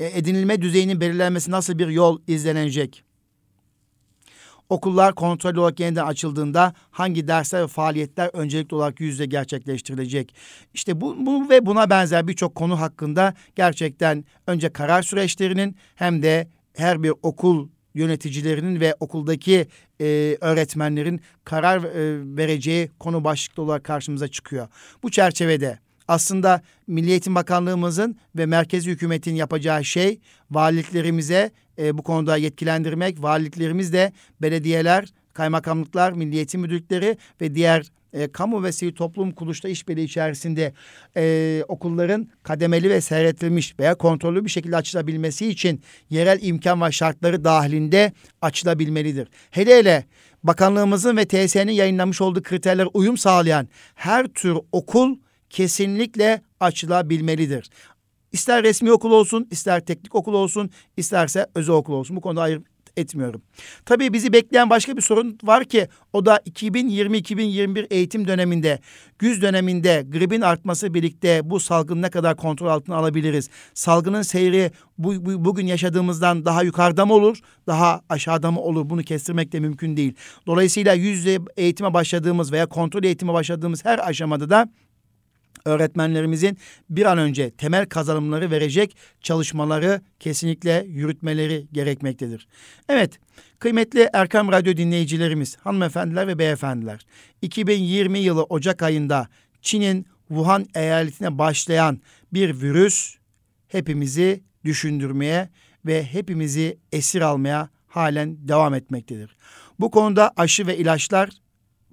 e, 0.00 0.18
edinilme 0.18 0.62
düzeyinin 0.62 1.00
belirlenmesi 1.00 1.50
nasıl 1.50 1.78
bir 1.78 1.88
yol 1.88 2.20
izlenecek? 2.26 3.05
Okullar 4.68 5.14
kontrol 5.14 5.56
olarak 5.56 5.80
yeniden 5.80 6.06
açıldığında 6.06 6.74
hangi 6.90 7.28
dersler 7.28 7.62
ve 7.62 7.66
faaliyetler 7.66 8.30
öncelikli 8.32 8.74
olarak 8.74 9.00
yüz 9.00 9.10
yüze 9.10 9.26
gerçekleştirilecek? 9.26 10.34
İşte 10.74 11.00
bu, 11.00 11.26
bu 11.26 11.48
ve 11.50 11.66
buna 11.66 11.90
benzer 11.90 12.28
birçok 12.28 12.54
konu 12.54 12.80
hakkında 12.80 13.34
gerçekten 13.56 14.24
önce 14.46 14.68
karar 14.68 15.02
süreçlerinin 15.02 15.76
hem 15.94 16.22
de 16.22 16.48
her 16.74 17.02
bir 17.02 17.12
okul 17.22 17.68
yöneticilerinin 17.94 18.80
ve 18.80 18.94
okuldaki 19.00 19.66
e, 20.00 20.36
öğretmenlerin 20.40 21.20
karar 21.44 21.84
e, 21.84 22.36
vereceği 22.36 22.90
konu 22.98 23.24
başlıklı 23.24 23.62
olarak 23.62 23.84
karşımıza 23.84 24.28
çıkıyor. 24.28 24.68
Bu 25.02 25.10
çerçevede 25.10 25.78
aslında 26.08 26.62
Milli 26.86 27.10
Eğitim 27.10 27.34
Bakanlığımızın 27.34 28.16
ve 28.36 28.46
merkezi 28.46 28.90
hükümetin 28.90 29.34
yapacağı 29.34 29.84
şey 29.84 30.20
valiliklerimize 30.50 31.50
e, 31.78 31.98
bu 31.98 32.02
konuda 32.02 32.36
yetkilendirmek, 32.36 33.22
valiliklerimiz 33.22 33.92
de 33.92 34.12
belediyeler, 34.42 35.08
kaymakamlıklar, 35.32 36.12
milli 36.12 36.36
eğitim 36.36 36.60
müdürlükleri 36.60 37.16
ve 37.40 37.54
diğer 37.54 37.90
e, 38.12 38.32
kamu 38.32 38.62
ve 38.62 38.72
sivil 38.72 38.92
toplum 38.92 39.32
kuruluşları 39.32 39.72
işbirliği 39.72 40.04
içerisinde 40.04 40.72
e, 41.16 41.64
okulların 41.68 42.28
kademeli 42.42 42.90
ve 42.90 43.00
seyretilmiş 43.00 43.78
veya 43.78 43.94
kontrollü 43.94 44.44
bir 44.44 44.50
şekilde 44.50 44.76
açılabilmesi 44.76 45.46
için 45.46 45.82
yerel 46.10 46.38
imkan 46.42 46.82
ve 46.82 46.92
şartları 46.92 47.44
dahilinde 47.44 48.12
açılabilmelidir. 48.42 49.28
Hele 49.50 49.78
hele 49.78 50.04
bakanlığımızın 50.42 51.16
ve 51.16 51.24
TSE'nin 51.24 51.72
yayınlamış 51.72 52.20
olduğu 52.20 52.42
kriterler 52.42 52.88
uyum 52.94 53.16
sağlayan 53.16 53.68
her 53.94 54.26
tür 54.26 54.56
okul 54.72 55.16
kesinlikle 55.50 56.42
açılabilmelidir. 56.60 57.70
İster 58.36 58.62
resmi 58.62 58.92
okul 58.92 59.10
olsun, 59.10 59.48
ister 59.50 59.80
teknik 59.80 60.14
okul 60.14 60.34
olsun, 60.34 60.70
isterse 60.96 61.46
özel 61.54 61.74
okul 61.74 61.92
olsun. 61.92 62.16
Bu 62.16 62.20
konuda 62.20 62.42
ayırt 62.42 62.62
etmiyorum. 62.96 63.42
Tabii 63.84 64.12
bizi 64.12 64.32
bekleyen 64.32 64.70
başka 64.70 64.96
bir 64.96 65.02
sorun 65.02 65.38
var 65.42 65.64
ki 65.64 65.88
o 66.12 66.26
da 66.26 66.36
2020-2021 66.36 67.86
eğitim 67.90 68.28
döneminde, 68.28 68.78
güz 69.18 69.42
döneminde 69.42 70.04
gripin 70.08 70.40
artması 70.40 70.94
birlikte 70.94 71.50
bu 71.50 71.60
salgın 71.60 72.02
ne 72.02 72.10
kadar 72.10 72.36
kontrol 72.36 72.66
altına 72.66 72.96
alabiliriz? 72.96 73.50
Salgının 73.74 74.22
seyri 74.22 74.70
bu, 74.98 75.26
bu, 75.26 75.44
bugün 75.44 75.66
yaşadığımızdan 75.66 76.44
daha 76.44 76.62
yukarıda 76.62 77.06
mı 77.06 77.14
olur, 77.14 77.38
daha 77.66 78.00
aşağıda 78.08 78.50
mı 78.50 78.60
olur? 78.60 78.90
Bunu 78.90 79.02
kestirmek 79.02 79.52
de 79.52 79.60
mümkün 79.60 79.96
değil. 79.96 80.14
Dolayısıyla 80.46 80.94
yüz 80.94 81.26
eğitime 81.56 81.94
başladığımız 81.94 82.52
veya 82.52 82.66
kontrol 82.66 83.04
eğitime 83.04 83.32
başladığımız 83.32 83.84
her 83.84 84.08
aşamada 84.08 84.50
da 84.50 84.68
öğretmenlerimizin 85.66 86.58
bir 86.90 87.06
an 87.06 87.18
önce 87.18 87.50
temel 87.50 87.86
kazanımları 87.86 88.50
verecek 88.50 88.96
çalışmaları 89.20 90.00
kesinlikle 90.20 90.84
yürütmeleri 90.88 91.66
gerekmektedir. 91.72 92.48
Evet, 92.88 93.18
kıymetli 93.58 94.08
Erkam 94.12 94.52
Radyo 94.52 94.76
dinleyicilerimiz, 94.76 95.56
hanımefendiler 95.56 96.28
ve 96.28 96.38
beyefendiler, 96.38 97.06
2020 97.42 98.18
yılı 98.18 98.42
Ocak 98.42 98.82
ayında 98.82 99.28
Çin'in 99.62 100.06
Wuhan 100.28 100.66
eyaletine 100.74 101.38
başlayan 101.38 102.00
bir 102.32 102.60
virüs 102.60 103.16
hepimizi 103.68 104.42
düşündürmeye 104.64 105.48
ve 105.86 106.04
hepimizi 106.04 106.78
esir 106.92 107.20
almaya 107.20 107.68
halen 107.86 108.48
devam 108.48 108.74
etmektedir. 108.74 109.36
Bu 109.80 109.90
konuda 109.90 110.32
aşı 110.36 110.66
ve 110.66 110.76
ilaçlar 110.76 111.30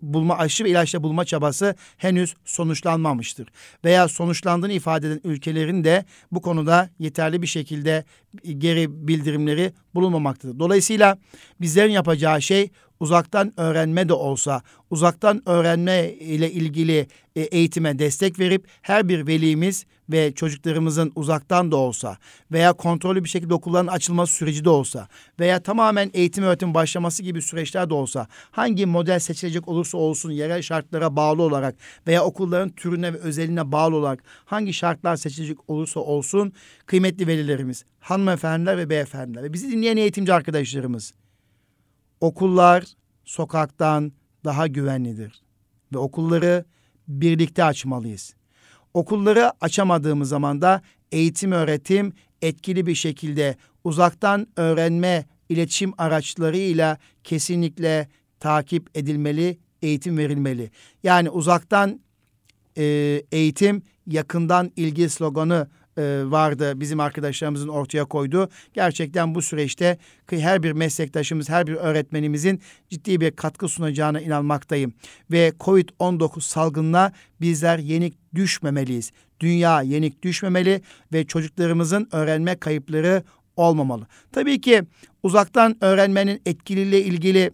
bulma 0.03 0.37
aşı 0.37 0.63
ve 0.63 0.69
ilaçla 0.69 1.03
bulma 1.03 1.25
çabası 1.25 1.75
henüz 1.97 2.35
sonuçlanmamıştır. 2.45 3.47
Veya 3.85 4.07
sonuçlandığını 4.07 4.73
ifade 4.73 5.07
eden 5.07 5.21
ülkelerin 5.23 5.83
de 5.83 6.05
bu 6.31 6.41
konuda 6.41 6.89
yeterli 6.99 7.41
bir 7.41 7.47
şekilde 7.47 8.03
geri 8.57 9.07
bildirimleri 9.07 9.73
bulunmamaktadır. 9.95 10.59
Dolayısıyla 10.59 11.17
bizlerin 11.61 11.91
yapacağı 11.91 12.41
şey 12.41 12.69
uzaktan 12.99 13.53
öğrenme 13.57 14.09
de 14.09 14.13
olsa, 14.13 14.61
uzaktan 14.89 15.49
öğrenme 15.49 16.13
ile 16.13 16.51
ilgili 16.51 17.07
e, 17.35 17.41
eğitime 17.41 17.99
destek 17.99 18.39
verip 18.39 18.67
her 18.81 19.09
bir 19.09 19.27
velimiz 19.27 19.85
ve 20.09 20.33
çocuklarımızın 20.33 21.11
uzaktan 21.15 21.71
da 21.71 21.75
olsa 21.75 22.17
veya 22.51 22.73
kontrollü 22.73 23.23
bir 23.23 23.29
şekilde 23.29 23.53
okulların 23.53 23.87
açılması 23.87 24.33
süreci 24.33 24.65
de 24.65 24.69
olsa 24.69 25.07
veya 25.39 25.59
tamamen 25.59 26.11
eğitim 26.13 26.43
öğretim 26.43 26.73
başlaması 26.73 27.23
gibi 27.23 27.41
süreçler 27.41 27.89
de 27.89 27.93
olsa 27.93 28.27
hangi 28.51 28.85
model 28.85 29.19
seçilecek 29.19 29.67
olursa 29.67 29.97
olsun 29.97 30.31
yerel 30.31 30.61
şartlara 30.61 31.15
bağlı 31.15 31.41
olarak 31.41 31.75
veya 32.07 32.23
okulların 32.23 32.69
türüne 32.69 33.13
ve 33.13 33.17
özeline 33.17 33.71
bağlı 33.71 33.95
olarak 33.95 34.23
hangi 34.45 34.73
şartlar 34.73 35.15
seçilecek 35.15 35.69
olursa 35.69 35.99
olsun 35.99 36.53
kıymetli 36.85 37.27
velilerimiz, 37.27 37.85
hanımefendiler 37.99 38.77
ve 38.77 38.89
beyefendiler 38.89 39.43
ve 39.43 39.53
bizi 39.53 39.71
dinleyen 39.71 39.97
eğitimci 39.97 40.33
arkadaşlarımız 40.33 41.13
okullar 42.23 42.83
sokaktan 43.23 44.11
daha 44.45 44.67
güvenlidir 44.67 45.41
ve 45.93 45.97
okulları 45.97 46.65
birlikte 47.07 47.63
açmalıyız. 47.63 48.35
Okulları 48.93 49.51
açamadığımız 49.61 50.29
zaman 50.29 50.61
da 50.61 50.81
eğitim 51.11 51.51
öğretim 51.51 52.13
etkili 52.41 52.85
bir 52.85 52.95
şekilde 52.95 53.55
uzaktan 53.83 54.47
öğrenme 54.55 55.25
iletişim 55.49 55.93
araçlarıyla 55.97 56.97
kesinlikle 57.23 58.07
takip 58.39 58.97
edilmeli, 58.97 59.57
eğitim 59.81 60.17
verilmeli. 60.17 60.71
Yani 61.03 61.29
uzaktan 61.29 61.99
e, 62.77 62.83
eğitim 63.31 63.81
yakından 64.07 64.71
ilgi 64.75 65.09
sloganı 65.09 65.67
e, 65.97 66.23
vardı 66.25 66.79
bizim 66.79 66.99
arkadaşlarımızın 66.99 67.67
ortaya 67.67 68.05
koyduğu. 68.05 68.49
Gerçekten 68.73 69.35
bu 69.35 69.41
süreçte 69.41 69.97
her 70.29 70.63
bir 70.63 70.71
meslektaşımız, 70.71 71.49
her 71.49 71.67
bir 71.67 71.73
öğretmenimizin 71.73 72.61
ciddi 72.89 73.21
bir 73.21 73.31
katkı 73.31 73.67
sunacağına 73.67 74.21
inanmaktayım. 74.21 74.93
Ve 75.31 75.53
Covid-19 75.59 76.41
salgınına 76.41 77.11
bizler 77.41 77.79
yenik 77.79 78.35
düşmemeliyiz. 78.35 79.11
Dünya 79.39 79.81
yenik 79.81 80.23
düşmemeli 80.23 80.81
ve 81.13 81.25
çocuklarımızın 81.25 82.07
öğrenme 82.11 82.55
kayıpları 82.55 83.23
olmamalı. 83.55 84.07
Tabii 84.31 84.61
ki 84.61 84.83
uzaktan 85.23 85.83
öğrenmenin 85.83 86.41
etkililiğiyle 86.45 87.03
ilgili 87.03 87.51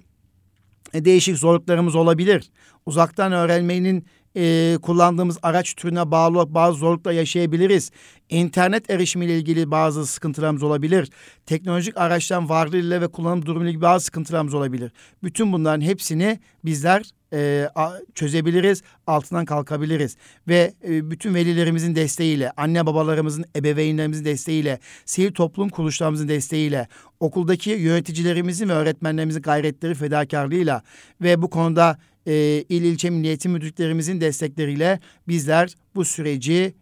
e, 0.94 1.06
değişik 1.06 1.38
zorluklarımız 1.38 1.96
olabilir. 1.96 2.52
Uzaktan 2.86 3.32
öğrenmenin 3.32 4.06
e, 4.36 4.77
kullandığımız 4.82 5.38
araç 5.43 5.73
türüne 5.73 6.11
bağlı 6.11 6.53
bazı 6.53 6.77
zorluklar 6.77 7.11
yaşayabiliriz. 7.11 7.91
İnternet 8.30 8.89
erişimiyle 8.89 9.38
ilgili 9.38 9.71
bazı 9.71 10.05
sıkıntılarımız 10.07 10.63
olabilir. 10.63 11.09
Teknolojik 11.45 11.97
araçların 11.97 12.49
varlığıyla 12.49 13.01
ve 13.01 13.07
kullanım 13.07 13.45
durumuyla 13.45 13.69
ilgili 13.69 13.82
bazı 13.82 14.05
sıkıntılarımız 14.05 14.53
olabilir. 14.53 14.91
Bütün 15.23 15.53
bunların 15.53 15.82
hepsini 15.82 16.39
bizler 16.65 17.03
e, 17.34 17.69
çözebiliriz, 18.15 18.84
altından 19.07 19.45
kalkabiliriz. 19.45 20.17
Ve 20.47 20.73
e, 20.88 21.11
bütün 21.11 21.34
velilerimizin 21.36 21.95
desteğiyle, 21.95 22.51
anne 22.57 22.86
babalarımızın, 22.86 23.45
ebeveynlerimizin 23.55 24.25
desteğiyle, 24.25 24.80
sivil 25.05 25.32
toplum 25.32 25.69
kuruluşlarımızın 25.69 26.27
desteğiyle, 26.27 26.88
okuldaki 27.19 27.69
yöneticilerimizin 27.69 28.69
ve 28.69 28.73
öğretmenlerimizin 28.73 29.41
gayretleri, 29.41 29.95
fedakarlığıyla 29.95 30.84
ve 31.21 31.41
bu 31.41 31.49
konuda 31.49 31.97
e, 32.25 32.34
il 32.69 32.84
ilçe 32.84 33.09
milliyetin 33.09 33.51
müdürlüklerimizin 33.51 34.21
destekleriyle 34.21 34.99
bizler 35.27 35.75
bu 35.95 36.05
süreci 36.05 36.73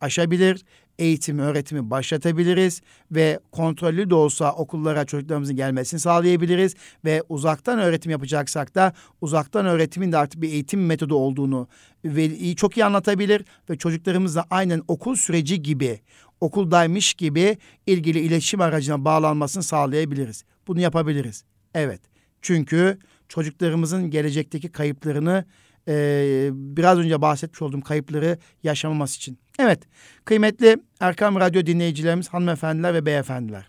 aşabilir, 0.00 0.64
eğitimi, 0.98 1.42
öğretimi 1.42 1.90
başlatabiliriz 1.90 2.82
ve 3.10 3.40
kontrollü 3.52 4.10
de 4.10 4.14
olsa 4.14 4.52
okullara 4.52 5.04
çocuklarımızın 5.04 5.56
gelmesini 5.56 6.00
sağlayabiliriz 6.00 6.74
ve 7.04 7.22
uzaktan 7.28 7.78
öğretim 7.78 8.12
yapacaksak 8.12 8.74
da 8.74 8.92
uzaktan 9.20 9.66
öğretimin 9.66 10.12
de 10.12 10.16
artık 10.16 10.42
bir 10.42 10.48
eğitim 10.48 10.86
metodu 10.86 11.14
olduğunu 11.14 11.68
veli 12.04 12.56
çok 12.56 12.76
iyi 12.76 12.84
anlatabilir 12.84 13.44
ve 13.70 13.78
çocuklarımızla 13.78 14.46
aynen 14.50 14.82
okul 14.88 15.14
süreci 15.16 15.62
gibi, 15.62 16.00
okuldaymış 16.40 17.14
gibi 17.14 17.58
ilgili 17.86 18.18
iletişim 18.18 18.60
aracına 18.60 19.04
bağlanmasını 19.04 19.62
sağlayabiliriz. 19.62 20.44
Bunu 20.66 20.80
yapabiliriz. 20.80 21.44
Evet. 21.74 22.00
Çünkü 22.42 22.98
çocuklarımızın 23.28 24.10
gelecekteki 24.10 24.68
kayıplarını 24.68 25.44
e, 25.88 26.48
biraz 26.52 26.98
önce 26.98 27.22
bahsetmiş 27.22 27.62
olduğum 27.62 27.80
kayıpları 27.80 28.38
yaşamaması 28.62 29.16
için. 29.16 29.38
Evet, 29.58 29.82
kıymetli 30.24 30.76
Erkam 31.00 31.36
Radyo 31.36 31.66
dinleyicilerimiz, 31.66 32.28
hanımefendiler 32.28 32.94
ve 32.94 33.06
beyefendiler. 33.06 33.66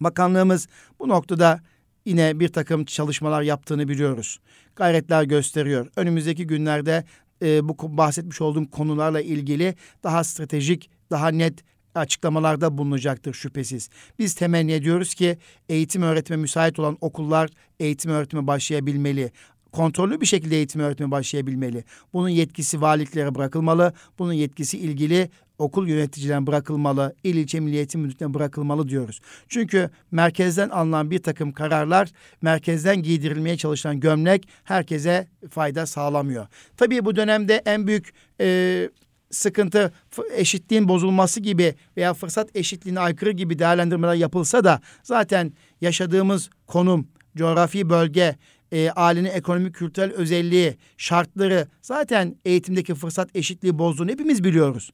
Bakanlığımız 0.00 0.68
bu 0.98 1.08
noktada 1.08 1.60
yine 2.04 2.40
bir 2.40 2.48
takım 2.48 2.84
çalışmalar 2.84 3.42
yaptığını 3.42 3.88
biliyoruz. 3.88 4.40
Gayretler 4.76 5.22
gösteriyor. 5.22 5.86
Önümüzdeki 5.96 6.46
günlerde 6.46 7.04
e, 7.42 7.68
bu 7.68 7.96
bahsetmiş 7.96 8.40
olduğum 8.40 8.70
konularla 8.70 9.20
ilgili 9.20 9.74
daha 10.02 10.24
stratejik, 10.24 10.90
daha 11.10 11.28
net 11.28 11.64
açıklamalarda 11.94 12.78
bulunacaktır 12.78 13.34
şüphesiz. 13.34 13.88
Biz 14.18 14.34
temenni 14.34 14.72
ediyoruz 14.72 15.14
ki 15.14 15.38
eğitim 15.68 16.02
öğretime 16.02 16.36
müsait 16.36 16.78
olan 16.78 16.98
okullar 17.00 17.50
eğitim 17.80 18.10
öğretime 18.10 18.46
başlayabilmeli 18.46 19.32
kontrollü 19.72 20.20
bir 20.20 20.26
şekilde 20.26 20.56
eğitim 20.56 20.80
öğretime 20.80 21.10
başlayabilmeli. 21.10 21.84
Bunun 22.12 22.28
yetkisi 22.28 22.80
valiliklere 22.80 23.34
bırakılmalı. 23.34 23.92
Bunun 24.18 24.32
yetkisi 24.32 24.78
ilgili 24.78 25.30
okul 25.58 25.88
yöneticilerine 25.88 26.46
bırakılmalı, 26.46 27.14
il 27.24 27.36
ilçe 27.36 27.60
milli 27.60 27.76
eğitim 27.76 28.00
müdürlüğüne 28.00 28.34
bırakılmalı 28.34 28.88
diyoruz. 28.88 29.20
Çünkü 29.48 29.90
merkezden 30.10 30.68
alınan 30.68 31.10
bir 31.10 31.22
takım 31.22 31.52
kararlar, 31.52 32.08
merkezden 32.42 33.02
giydirilmeye 33.02 33.56
çalışılan 33.56 34.00
gömlek 34.00 34.48
herkese 34.64 35.26
fayda 35.50 35.86
sağlamıyor. 35.86 36.46
Tabii 36.76 37.04
bu 37.04 37.16
dönemde 37.16 37.62
en 37.66 37.86
büyük 37.86 38.12
e, 38.40 38.88
sıkıntı 39.30 39.92
eşitliğin 40.34 40.88
bozulması 40.88 41.40
gibi 41.40 41.74
veya 41.96 42.14
fırsat 42.14 42.56
eşitliğine 42.56 43.00
aykırı 43.00 43.30
gibi 43.30 43.58
değerlendirmeler 43.58 44.14
yapılsa 44.14 44.64
da 44.64 44.80
zaten 45.02 45.52
yaşadığımız 45.80 46.50
konum, 46.66 47.08
coğrafi 47.36 47.90
bölge, 47.90 48.36
e, 48.72 48.90
ailenin 48.90 49.30
ekonomik 49.30 49.74
kültürel 49.74 50.12
özelliği, 50.12 50.76
şartları 50.96 51.66
zaten 51.82 52.36
eğitimdeki 52.44 52.94
fırsat 52.94 53.36
eşitliği 53.36 53.78
bozduğunu 53.78 54.10
hepimiz 54.10 54.44
biliyoruz. 54.44 54.90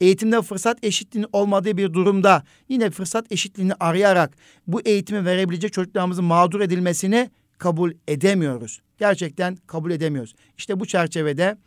Eğitimde 0.00 0.42
fırsat 0.42 0.84
eşitliğinin 0.84 1.28
olmadığı 1.32 1.76
bir 1.76 1.92
durumda 1.92 2.44
yine 2.68 2.90
fırsat 2.90 3.32
eşitliğini 3.32 3.74
arayarak 3.80 4.36
bu 4.66 4.80
eğitimi 4.80 5.24
verebilecek 5.24 5.72
çocuklarımızın 5.72 6.24
mağdur 6.24 6.60
edilmesini 6.60 7.30
kabul 7.58 7.92
edemiyoruz. 8.08 8.80
Gerçekten 8.98 9.56
kabul 9.66 9.90
edemiyoruz. 9.90 10.34
İşte 10.58 10.80
bu 10.80 10.86
çerçevede 10.86 11.58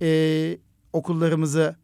e, 0.00 0.58
okullarımızı 0.92 1.76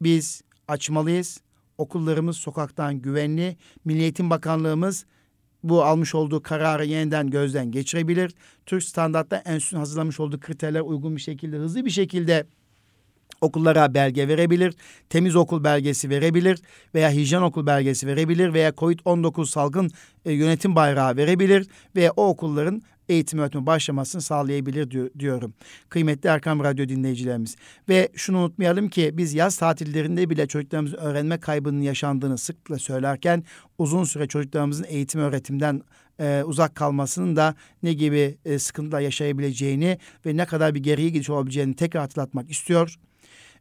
biz 0.00 0.42
açmalıyız. 0.68 1.40
Okullarımız 1.78 2.36
sokaktan 2.36 2.94
güvenli. 3.02 3.56
Milli 3.84 4.00
Eğitim 4.00 4.30
Bakanlığımız 4.30 5.06
bu 5.62 5.84
almış 5.84 6.14
olduğu 6.14 6.42
kararı 6.42 6.84
yeniden 6.84 7.30
gözden 7.30 7.70
geçirebilir. 7.70 8.34
Türk 8.66 8.82
Standart'ta 8.84 9.36
enstitünün 9.36 9.80
hazırlamış 9.80 10.20
olduğu 10.20 10.40
kriterler 10.40 10.80
uygun 10.80 11.16
bir 11.16 11.20
şekilde 11.20 11.56
hızlı 11.56 11.84
bir 11.84 11.90
şekilde 11.90 12.46
okullara 13.40 13.94
belge 13.94 14.28
verebilir, 14.28 14.74
temiz 15.08 15.36
okul 15.36 15.64
belgesi 15.64 16.10
verebilir 16.10 16.60
veya 16.94 17.10
hijyen 17.10 17.42
okul 17.42 17.66
belgesi 17.66 18.06
verebilir 18.06 18.54
veya 18.54 18.70
COVID-19 18.70 19.46
salgın 19.46 19.90
e, 20.24 20.32
yönetim 20.32 20.76
bayrağı 20.76 21.16
verebilir 21.16 21.66
ve 21.96 22.10
o 22.10 22.28
okulların 22.28 22.82
eğitim 23.10 23.38
öğretimi 23.38 23.66
başlamasını 23.66 24.22
sağlayabilir 24.22 24.90
diyor, 24.90 25.10
diyorum. 25.18 25.54
Kıymetli 25.88 26.28
Erkam 26.28 26.64
Radyo 26.64 26.88
dinleyicilerimiz. 26.88 27.56
Ve 27.88 28.08
şunu 28.14 28.38
unutmayalım 28.38 28.88
ki 28.88 29.10
biz 29.12 29.34
yaz 29.34 29.56
tatillerinde 29.56 30.30
bile 30.30 30.46
çocuklarımızın 30.46 30.96
öğrenme 30.96 31.40
kaybının 31.40 31.80
yaşandığını 31.80 32.38
sıklıkla 32.38 32.78
söylerken 32.78 33.44
uzun 33.78 34.04
süre 34.04 34.28
çocuklarımızın 34.28 34.86
eğitim 34.88 35.20
öğretimden 35.20 35.82
e, 36.20 36.42
uzak 36.44 36.74
kalmasının 36.74 37.36
da 37.36 37.54
ne 37.82 37.92
gibi 37.92 38.38
e, 38.44 38.58
sıkıntılar 38.58 39.00
yaşayabileceğini 39.00 39.98
ve 40.26 40.36
ne 40.36 40.46
kadar 40.46 40.74
bir 40.74 40.80
geriye 40.80 41.08
gidiş 41.08 41.30
olabileceğini 41.30 41.76
tekrar 41.76 42.00
hatırlatmak 42.00 42.50
istiyor. 42.50 42.98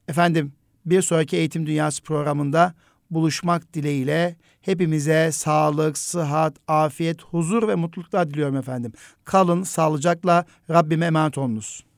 Efendim 0.07 0.53
bir 0.85 1.01
sonraki 1.01 1.37
Eğitim 1.37 1.67
Dünyası 1.67 2.03
programında 2.03 2.73
buluşmak 3.11 3.73
dileğiyle 3.73 4.35
hepimize 4.61 5.31
sağlık, 5.31 5.97
sıhhat, 5.97 6.55
afiyet, 6.67 7.21
huzur 7.21 7.67
ve 7.67 7.75
mutluluklar 7.75 8.29
diliyorum 8.29 8.55
efendim. 8.55 8.93
Kalın 9.23 9.63
sağlıcakla 9.63 10.45
Rabbime 10.69 11.05
emanet 11.05 11.37
olunuz. 11.37 11.83